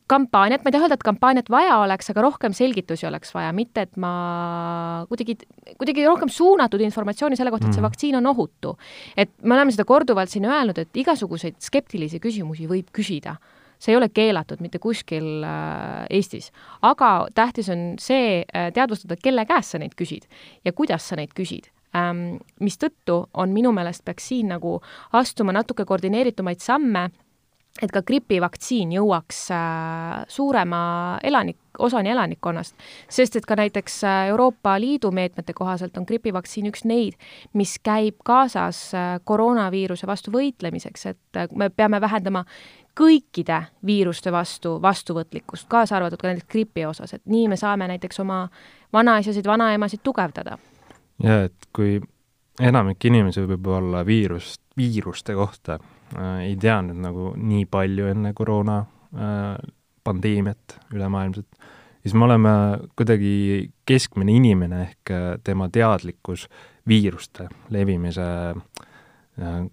kampaaniat, 0.08 0.62
ma 0.64 0.70
ei 0.70 0.76
taha 0.76 0.88
öelda, 0.88 0.98
et 1.00 1.06
kampaaniat 1.10 1.50
vaja 1.52 1.82
oleks, 1.82 2.12
aga 2.14 2.24
rohkem 2.24 2.54
selgitusi 2.56 3.08
oleks 3.10 3.34
vaja, 3.36 3.50
mitte 3.56 3.88
et 3.88 3.98
ma 4.00 4.14
kuidagi, 5.10 5.36
kuidagi 5.74 6.06
rohkem 6.08 6.32
suunatud 6.32 6.82
informatsiooni 6.86 7.40
selle 7.40 7.52
kohta, 7.52 7.68
et 7.68 7.76
see 7.76 7.82
mhm. 7.82 7.90
vaktsiin 7.90 8.22
on 8.22 8.32
ohutu. 8.32 8.78
et 9.18 9.34
me 9.44 9.58
oleme 9.58 9.74
seda 9.74 9.90
korduvalt 9.90 10.32
siin 10.32 10.48
öelnud, 10.48 10.78
et 10.80 11.04
igasuguseid 11.04 11.60
skeptilisi 11.66 12.22
küsimusi 12.24 12.70
võib 12.70 12.94
küsida 12.94 13.40
see 13.80 13.94
ei 13.94 13.98
ole 13.98 14.10
keelatud 14.10 14.62
mitte 14.64 14.80
kuskil 14.80 15.44
äh, 15.46 16.06
Eestis. 16.10 16.52
aga 16.82 17.28
tähtis 17.36 17.70
on 17.70 17.94
see 18.00 18.42
äh, 18.44 18.72
teadvustada, 18.74 19.18
kelle 19.24 19.46
käest 19.46 19.76
sa 19.76 19.82
neid 19.82 19.96
küsid 19.98 20.28
ja 20.66 20.74
kuidas 20.74 21.10
sa 21.10 21.20
neid 21.20 21.36
küsid 21.38 21.72
ähm,. 21.96 22.42
mistõttu 22.60 23.26
on 23.34 23.54
minu 23.54 23.72
meelest 23.76 24.06
peaks 24.06 24.32
siin 24.34 24.52
nagu 24.56 24.80
astuma 25.14 25.56
natuke 25.56 25.86
koordineeritumaid 25.86 26.64
samme, 26.64 27.10
et 27.82 27.94
ka 27.94 28.02
gripivaktsiin 28.02 28.96
jõuaks 28.96 29.44
äh, 29.54 30.24
suurema 30.34 30.82
elanik, 31.24 31.60
osani 31.78 32.10
elanikkonnast, 32.10 32.74
sest 33.14 33.38
et 33.38 33.46
ka 33.46 33.56
näiteks 33.60 34.00
Euroopa 34.32 34.80
Liidu 34.82 35.12
meetmete 35.14 35.54
kohaselt 35.54 35.98
on 36.02 36.08
gripivaktsiin 36.10 36.72
üks 36.72 36.88
neid, 36.90 37.14
mis 37.54 37.76
käib 37.78 38.18
kaasas 38.26 38.90
koroonaviiruse 39.30 40.10
vastu 40.10 40.34
võitlemiseks, 40.34 41.06
et 41.14 41.54
me 41.54 41.70
peame 41.70 42.02
vähendama 42.02 42.42
kõikide 42.98 43.62
viiruste 43.86 44.32
vastu 44.32 44.78
vastuvõtlikkust, 44.82 45.68
kaasa 45.70 45.98
arvatud 45.98 46.22
ka 46.22 46.32
näiteks 46.32 46.50
gripi 46.52 46.86
osas, 46.86 47.14
et 47.14 47.26
nii 47.26 47.48
me 47.52 47.58
saame 47.60 47.88
näiteks 47.92 48.20
oma 48.24 48.48
vanaisasid, 48.94 49.46
vanaemasid 49.46 50.04
tugevdada. 50.04 50.58
ja 51.24 51.44
et 51.48 51.70
kui 51.74 52.00
enamik 52.62 53.06
inimesi 53.06 53.46
võib-olla 53.46 54.06
viirust, 54.06 54.62
viiruste 54.78 55.36
kohta 55.38 55.80
äh, 55.80 56.40
ei 56.50 56.56
teadnud 56.56 57.02
nagu 57.02 57.34
nii 57.38 57.66
palju 57.66 58.08
enne 58.14 58.34
koroona 58.34 58.80
äh, 58.80 59.56
pandeemiat 60.04 60.80
ülemaailmset, 60.94 61.48
siis 62.02 62.14
me 62.14 62.26
oleme 62.26 62.50
kuidagi 62.96 63.70
keskmine 63.86 64.36
inimene 64.40 64.82
ehk 64.88 65.12
äh, 65.12 65.30
tema 65.44 65.70
teadlikkus 65.70 66.48
viiruste 66.88 67.50
levimise 67.70 68.24
äh, 68.24 68.87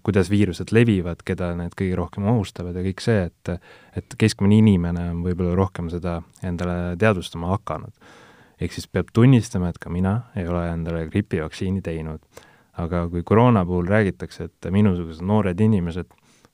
kuidas 0.05 0.29
viirused 0.29 0.69
levivad, 0.75 1.23
keda 1.25 1.49
need 1.57 1.73
kõige 1.77 1.97
rohkem 1.97 2.27
ohustavad 2.29 2.75
ja 2.77 2.83
kõik 2.85 3.01
see, 3.01 3.25
et 3.29 3.55
et 3.97 4.15
keskmine 4.19 4.59
inimene 4.59 5.07
on 5.13 5.23
võib-olla 5.25 5.55
rohkem 5.57 5.89
seda 5.89 6.19
endale 6.43 6.95
teadvustama 7.01 7.49
hakanud. 7.55 7.93
ehk 8.61 8.71
siis 8.71 8.87
peab 8.87 9.09
tunnistama, 9.13 9.69
et 9.69 9.79
ka 9.79 9.89
mina 9.89 10.29
ei 10.35 10.47
ole 10.47 10.69
endale 10.69 11.07
gripivaktsiini 11.07 11.81
teinud. 11.81 12.19
aga 12.77 13.07
kui 13.09 13.23
koroona 13.23 13.65
puhul 13.65 13.87
räägitakse, 13.87 14.43
et 14.43 14.71
minusugused 14.71 15.23
noored 15.23 15.59
inimesed, 15.59 16.05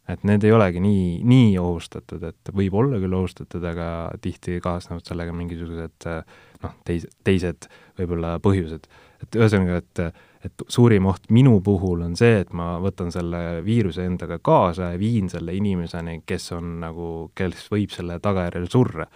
et 0.08 0.24
need 0.24 0.44
ei 0.44 0.52
olegi 0.52 0.80
nii, 0.80 1.24
nii 1.24 1.58
ohustatud, 1.58 2.24
et 2.24 2.52
võib 2.54 2.74
olla 2.74 3.00
küll 3.00 3.14
ohustatud, 3.14 3.64
aga 3.64 4.12
tihti 4.22 4.60
kaasnevad 4.62 5.06
sellega 5.06 5.34
mingisugused 5.34 6.08
noh, 6.64 6.76
teis-, 6.86 7.08
teised 7.24 7.68
võib-olla 8.00 8.38
põhjused. 8.40 8.88
et 9.22 9.36
ühesõnaga, 9.36 9.82
et 9.82 10.00
et 10.46 10.64
suurim 10.68 11.06
oht 11.12 11.30
minu 11.34 11.60
puhul 11.64 12.02
on 12.06 12.16
see, 12.18 12.42
et 12.42 12.54
ma 12.58 12.74
võtan 12.82 13.12
selle 13.14 13.62
viiruse 13.66 14.06
endaga 14.08 14.40
kaasa 14.42 14.92
ja 14.94 15.00
viin 15.00 15.30
selle 15.30 15.54
inimeseni, 15.58 16.22
kes 16.26 16.52
on 16.58 16.80
nagu, 16.82 17.12
kes 17.38 17.68
võib 17.72 17.94
selle 17.94 18.20
tagajärjel 18.24 18.68
surra. 18.72 19.08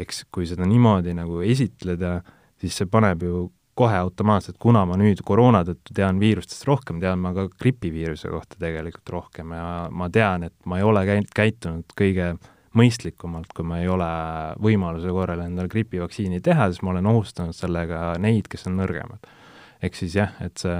eks 0.00 0.24
kui 0.32 0.46
seda 0.48 0.64
niimoodi 0.64 1.12
nagu 1.12 1.42
esitleda, 1.44 2.22
siis 2.56 2.78
see 2.78 2.88
paneb 2.88 3.22
ju 3.22 3.50
kohe 3.76 3.96
automaatselt, 3.96 4.56
kuna 4.60 4.84
ma 4.88 4.96
nüüd 4.96 5.20
koroona 5.24 5.60
tõttu 5.64 5.92
tean 5.96 6.18
viirustest 6.20 6.64
rohkem, 6.68 7.00
tean 7.00 7.20
ma 7.20 7.34
ka 7.36 7.46
gripiviiruse 7.60 8.30
kohta 8.32 8.56
tegelikult 8.60 9.12
rohkem 9.12 9.52
ja 9.56 9.66
ma 9.92 10.08
tean, 10.12 10.46
et 10.48 10.56
ma 10.64 10.80
ei 10.80 10.86
ole 10.86 11.04
käinud, 11.08 11.28
käitunud 11.36 11.94
kõige 11.98 12.32
mõistlikumalt, 12.76 13.52
kui 13.54 13.66
ma 13.66 13.80
ei 13.82 13.88
ole 13.90 14.08
võimaluse 14.62 15.12
korral 15.12 15.42
endale 15.44 15.68
gripivaktsiini 15.68 16.40
teha, 16.44 16.70
siis 16.70 16.82
ma 16.86 16.94
olen 16.94 17.10
ohustanud 17.12 17.56
sellega 17.56 18.14
neid, 18.22 18.48
kes 18.50 18.68
on 18.70 18.78
nõrgemad 18.80 19.28
ehk 19.82 19.98
siis 19.98 20.16
jah, 20.16 20.32
et 20.44 20.60
see, 20.60 20.78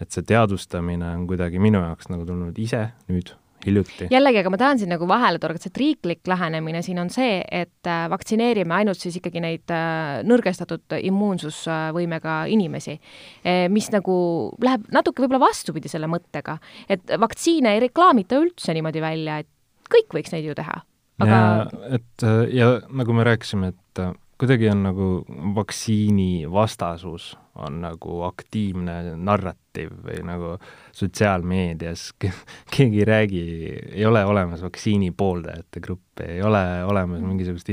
et 0.00 0.14
see 0.14 0.26
teadvustamine 0.28 1.14
on 1.16 1.26
kuidagi 1.30 1.60
minu 1.62 1.82
jaoks 1.82 2.10
nagu 2.12 2.26
tulnud 2.28 2.58
ise 2.58 2.88
nüüd 3.08 3.34
hiljuti. 3.66 4.08
jällegi, 4.10 4.40
aga 4.42 4.50
ma 4.52 4.58
tahan 4.60 4.80
siin 4.80 4.92
nagu 4.92 5.08
vahele 5.08 5.40
torgata, 5.42 5.70
et 5.70 5.80
riiklik 5.80 6.28
lähenemine 6.30 6.82
siin 6.84 7.00
on 7.02 7.10
see, 7.12 7.40
et 7.42 7.90
äh, 7.90 8.04
vaktsineerime 8.10 8.76
ainult 8.80 9.00
siis 9.02 9.18
ikkagi 9.18 9.42
neid 9.42 9.74
äh, 9.74 10.20
nõrgestatud 10.28 10.96
immuunsusvõimega 10.98 12.38
inimesi, 12.52 12.98
e, 13.42 13.56
mis 13.72 13.90
nagu 13.94 14.18
läheb 14.64 14.86
natuke 14.94 15.24
võib-olla 15.24 15.48
vastupidi 15.48 15.90
selle 15.90 16.10
mõttega, 16.10 16.58
et 16.90 17.16
vaktsiine 17.20 17.74
ei 17.74 17.84
reklaamita 17.88 18.38
üldse 18.42 18.76
niimoodi 18.76 19.02
välja, 19.04 19.40
et 19.42 19.50
kõik 19.90 20.18
võiks 20.18 20.34
neid 20.34 20.46
ju 20.48 20.56
teha. 20.58 20.80
aga 21.24 21.42
ja, 21.42 21.68
et 21.98 22.26
ja 22.54 22.72
nagu 22.88 23.16
me 23.16 23.26
rääkisime, 23.26 23.74
et 23.74 24.02
kuidagi 24.38 24.68
on 24.70 24.82
nagu 24.86 25.06
vaktsiini 25.54 26.50
vastasus 26.50 27.32
on 27.58 27.80
nagu 27.82 28.22
aktiivne 28.22 29.16
narratiiv 29.16 29.94
või 30.04 30.18
nagu 30.26 30.52
sotsiaalmeedias 30.94 32.12
keegi 32.74 33.02
ei 33.02 33.08
räägi, 33.08 33.46
ei 33.92 34.06
ole 34.06 34.24
olemas 34.24 34.62
vaktsiini 34.62 35.10
pooldajate 35.10 35.82
gruppi, 35.82 36.28
ei 36.36 36.42
ole 36.42 36.62
olemas 36.86 37.24
mingisugust 37.24 37.72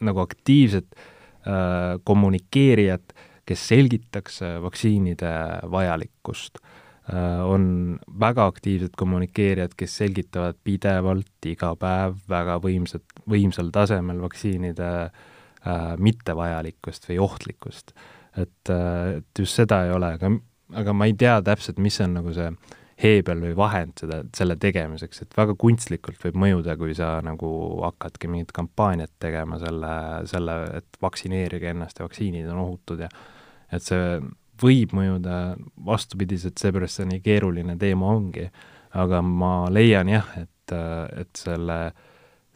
nagu 0.00 0.22
aktiivset 0.22 0.86
äh, 0.94 1.98
kommunikeerijat, 2.04 3.16
kes 3.46 3.66
selgitaks 3.72 4.42
äh, 4.46 4.60
vaktsiinide 4.62 5.32
vajalikkust 5.70 6.62
äh,. 6.62 7.42
on 7.42 7.98
väga 8.20 8.46
aktiivsed 8.46 8.94
kommunikeerijad, 8.96 9.74
kes 9.76 9.96
selgitavad 10.04 10.62
pidevalt 10.64 11.50
iga 11.50 11.74
päev 11.74 12.14
väga 12.30 12.60
võimsat, 12.62 13.18
võimsal 13.26 13.74
tasemel 13.74 14.22
vaktsiinide 14.22 14.90
äh, 15.08 15.28
mittevajalikkust 16.00 17.10
või 17.10 17.18
ohtlikkust 17.20 17.92
et, 18.36 18.70
äh, 18.70 19.16
et 19.18 19.38
just 19.38 19.58
seda 19.58 19.84
ei 19.86 19.94
ole, 19.94 20.14
aga, 20.18 20.30
aga 20.82 20.94
ma 20.94 21.08
ei 21.08 21.16
tea 21.18 21.38
täpselt, 21.44 21.80
mis 21.82 21.98
on 22.04 22.16
nagu 22.20 22.34
see 22.36 22.50
heebel 23.00 23.40
või 23.40 23.54
vahend 23.56 23.96
seda, 24.02 24.20
selle 24.36 24.58
tegemiseks, 24.60 25.22
et 25.24 25.36
väga 25.36 25.54
kunstlikult 25.58 26.20
võib 26.20 26.36
mõjuda, 26.42 26.76
kui 26.80 26.92
sa 26.96 27.14
nagu 27.24 27.48
hakkadki 27.86 28.28
mingit 28.28 28.52
kampaaniat 28.56 29.14
tegema 29.22 29.56
selle, 29.62 29.94
selle, 30.28 30.58
et 30.82 31.00
vaktsineerige 31.00 31.72
ennast 31.72 32.00
ja 32.00 32.04
vaktsiinid 32.04 32.50
on 32.52 32.60
ohutud 32.66 33.00
ja 33.06 33.08
et 33.72 33.86
see 33.86 34.20
võib 34.60 34.92
mõjuda 34.92 35.56
vastupidiselt, 35.86 36.60
seepärast 36.60 37.00
see 37.00 37.08
nii 37.08 37.24
keeruline 37.24 37.78
teema 37.80 38.12
ongi. 38.12 38.50
aga 38.90 39.22
ma 39.22 39.70
leian 39.70 40.08
jah, 40.10 40.26
et, 40.36 40.72
et 40.74 41.38
selle 41.38 41.76
äh, 41.86 42.08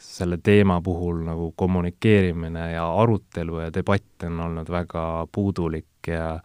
selle 0.05 0.39
teema 0.43 0.81
puhul 0.85 1.23
nagu 1.27 1.53
kommunikeerimine 1.57 2.73
ja 2.73 2.85
arutelu 3.01 3.65
ja 3.65 3.71
debatt 3.75 4.27
on 4.29 4.41
olnud 4.41 4.71
väga 4.71 5.05
puudulik 5.33 6.09
ja 6.09 6.39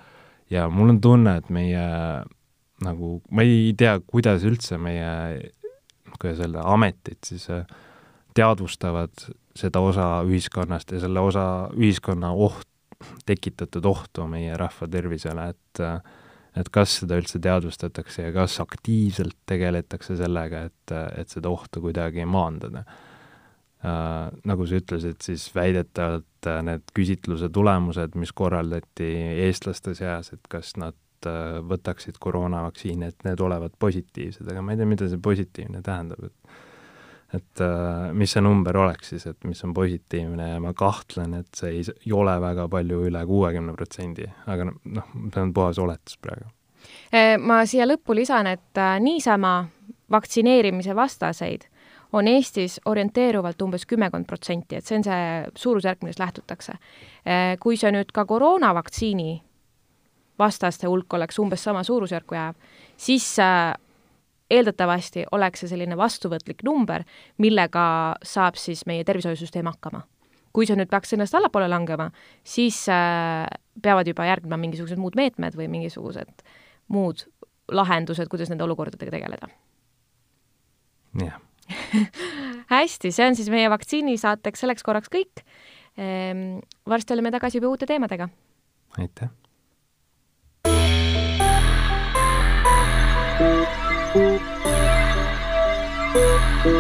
ja 0.50 0.70
mul 0.70 0.96
on 0.96 1.02
tunne, 1.02 1.36
et 1.38 1.50
meie 1.54 1.84
nagu, 2.86 3.20
ma 3.30 3.46
ei 3.46 3.74
tea, 3.78 4.00
kuidas 4.02 4.46
üldse 4.48 4.80
meie, 4.82 5.52
kuidas 6.18 6.42
öelda, 6.42 6.64
ametid 6.74 7.20
siis 7.28 7.46
äh, 7.54 7.68
teadvustavad 8.38 9.28
seda 9.58 9.82
osa 9.84 10.08
ühiskonnast 10.26 10.96
ja 10.96 11.04
selle 11.04 11.22
osa 11.22 11.46
ühiskonna 11.76 12.32
oht, 12.34 12.66
tekitatud 13.30 13.86
ohtu 13.86 14.26
meie 14.28 14.58
rahva 14.60 14.90
tervisele, 14.92 15.52
et 15.54 15.84
et 16.58 16.68
kas 16.74 16.96
seda 17.04 17.16
üldse 17.20 17.38
teadvustatakse 17.40 18.24
ja 18.26 18.32
kas 18.36 18.58
aktiivselt 18.60 19.38
tegeletakse 19.48 20.16
sellega, 20.18 20.64
et, 20.68 20.94
et 21.22 21.30
seda 21.30 21.52
ohtu 21.54 21.84
kuidagi 21.84 22.26
maandada 22.28 22.82
äh,. 22.82 23.09
Nagu 23.80 24.66
sa 24.68 24.76
ütlesid, 24.76 25.22
siis 25.24 25.46
väidetavalt 25.56 26.48
need 26.68 26.90
küsitluse 26.92 27.48
tulemused, 27.56 28.18
mis 28.20 28.34
korraldati 28.36 29.08
eestlaste 29.46 29.94
seas, 29.96 30.34
et 30.36 30.50
kas 30.52 30.74
nad 30.76 30.98
võtaksid 31.70 32.20
koroonavaktsiini, 32.20 33.08
et 33.08 33.24
need 33.28 33.40
olevat 33.44 33.78
positiivsed, 33.80 34.48
aga 34.52 34.64
ma 34.64 34.76
ei 34.76 34.82
tea, 34.82 34.90
mida 34.90 35.08
see 35.08 35.22
positiivne 35.24 35.80
tähendab, 35.86 36.28
et 36.28 36.60
et 37.34 37.62
äh, 37.62 38.10
mis 38.18 38.32
see 38.34 38.42
number 38.42 38.78
oleks 38.82 39.12
siis, 39.14 39.26
et 39.30 39.44
mis 39.46 39.60
on 39.66 39.74
positiivne 39.78 40.48
ja 40.54 40.62
ma 40.64 40.74
kahtlen, 40.78 41.36
et 41.44 41.50
see 41.58 41.76
ei, 41.78 41.84
ei 42.08 42.14
ole 42.16 42.34
väga 42.42 42.66
palju 42.72 43.04
üle 43.10 43.22
kuuekümne 43.30 43.76
protsendi, 43.78 44.26
aga 44.50 44.70
noh, 44.72 45.12
see 45.14 45.44
on 45.44 45.54
puhas 45.54 45.82
oletus 45.82 46.18
praegu. 46.24 46.50
Äh, 47.14 47.36
ma 47.38 47.62
siia 47.70 47.86
lõppu 47.90 48.18
lisan, 48.18 48.50
et 48.50 48.82
äh, 48.82 48.96
niisama 49.04 49.54
vaktsineerimise 50.10 50.96
vastaseid 50.98 51.68
on 52.14 52.28
Eestis 52.28 52.80
orienteeruvalt 52.86 53.62
umbes 53.62 53.86
kümmekond 53.86 54.26
protsenti, 54.26 54.80
et 54.80 54.86
see 54.86 54.98
on 54.98 55.06
see 55.06 55.26
suurusjärk, 55.56 56.02
millest 56.04 56.22
lähtutakse. 56.22 56.74
Kui 57.62 57.78
see 57.78 57.92
nüüd 57.94 58.14
ka 58.14 58.26
koroonavaktsiini 58.30 59.36
vastaste 60.40 60.88
hulk 60.88 61.14
oleks 61.14 61.40
umbes 61.40 61.64
sama 61.64 61.84
suurusjärku 61.84 62.36
jääv, 62.36 62.58
siis 62.98 63.28
eeldatavasti 64.50 65.26
oleks 65.32 65.64
see 65.64 65.72
selline 65.74 65.98
vastuvõtlik 65.98 66.64
number, 66.66 67.04
millega 67.38 67.84
saab 68.26 68.58
siis 68.58 68.86
meie 68.90 69.04
tervishoiusüsteem 69.04 69.70
hakkama. 69.70 70.06
kui 70.54 70.66
see 70.66 70.74
nüüd 70.76 70.90
peaks 70.90 71.14
ennast 71.14 71.36
allapoole 71.38 71.68
langema, 71.70 72.08
siis 72.44 72.80
äh, 72.90 73.46
peavad 73.82 74.08
juba 74.10 74.26
järgnema 74.26 74.58
mingisugused 74.58 74.98
muud 74.98 75.14
meetmed 75.16 75.54
või 75.56 75.68
mingisugused 75.70 76.42
muud 76.90 77.22
lahendused, 77.70 78.28
kuidas 78.28 78.50
nende 78.50 78.66
olukordadega 78.66 79.14
tegeleda. 79.14 79.52
jah 81.22 81.38
hästi, 82.74 83.12
see 83.16 83.28
on 83.28 83.38
siis 83.40 83.50
meie 83.54 83.70
vaktsiinisaateks 83.72 84.66
selleks 84.66 84.86
korraks 84.86 85.12
kõik. 85.14 85.44
Ehm, 86.00 86.62
varsti 86.90 87.16
oleme 87.16 87.34
tagasi 87.36 87.60
juba 87.60 87.74
uute 87.74 87.90
teemadega. 87.90 88.30
aitäh! 88.98 89.30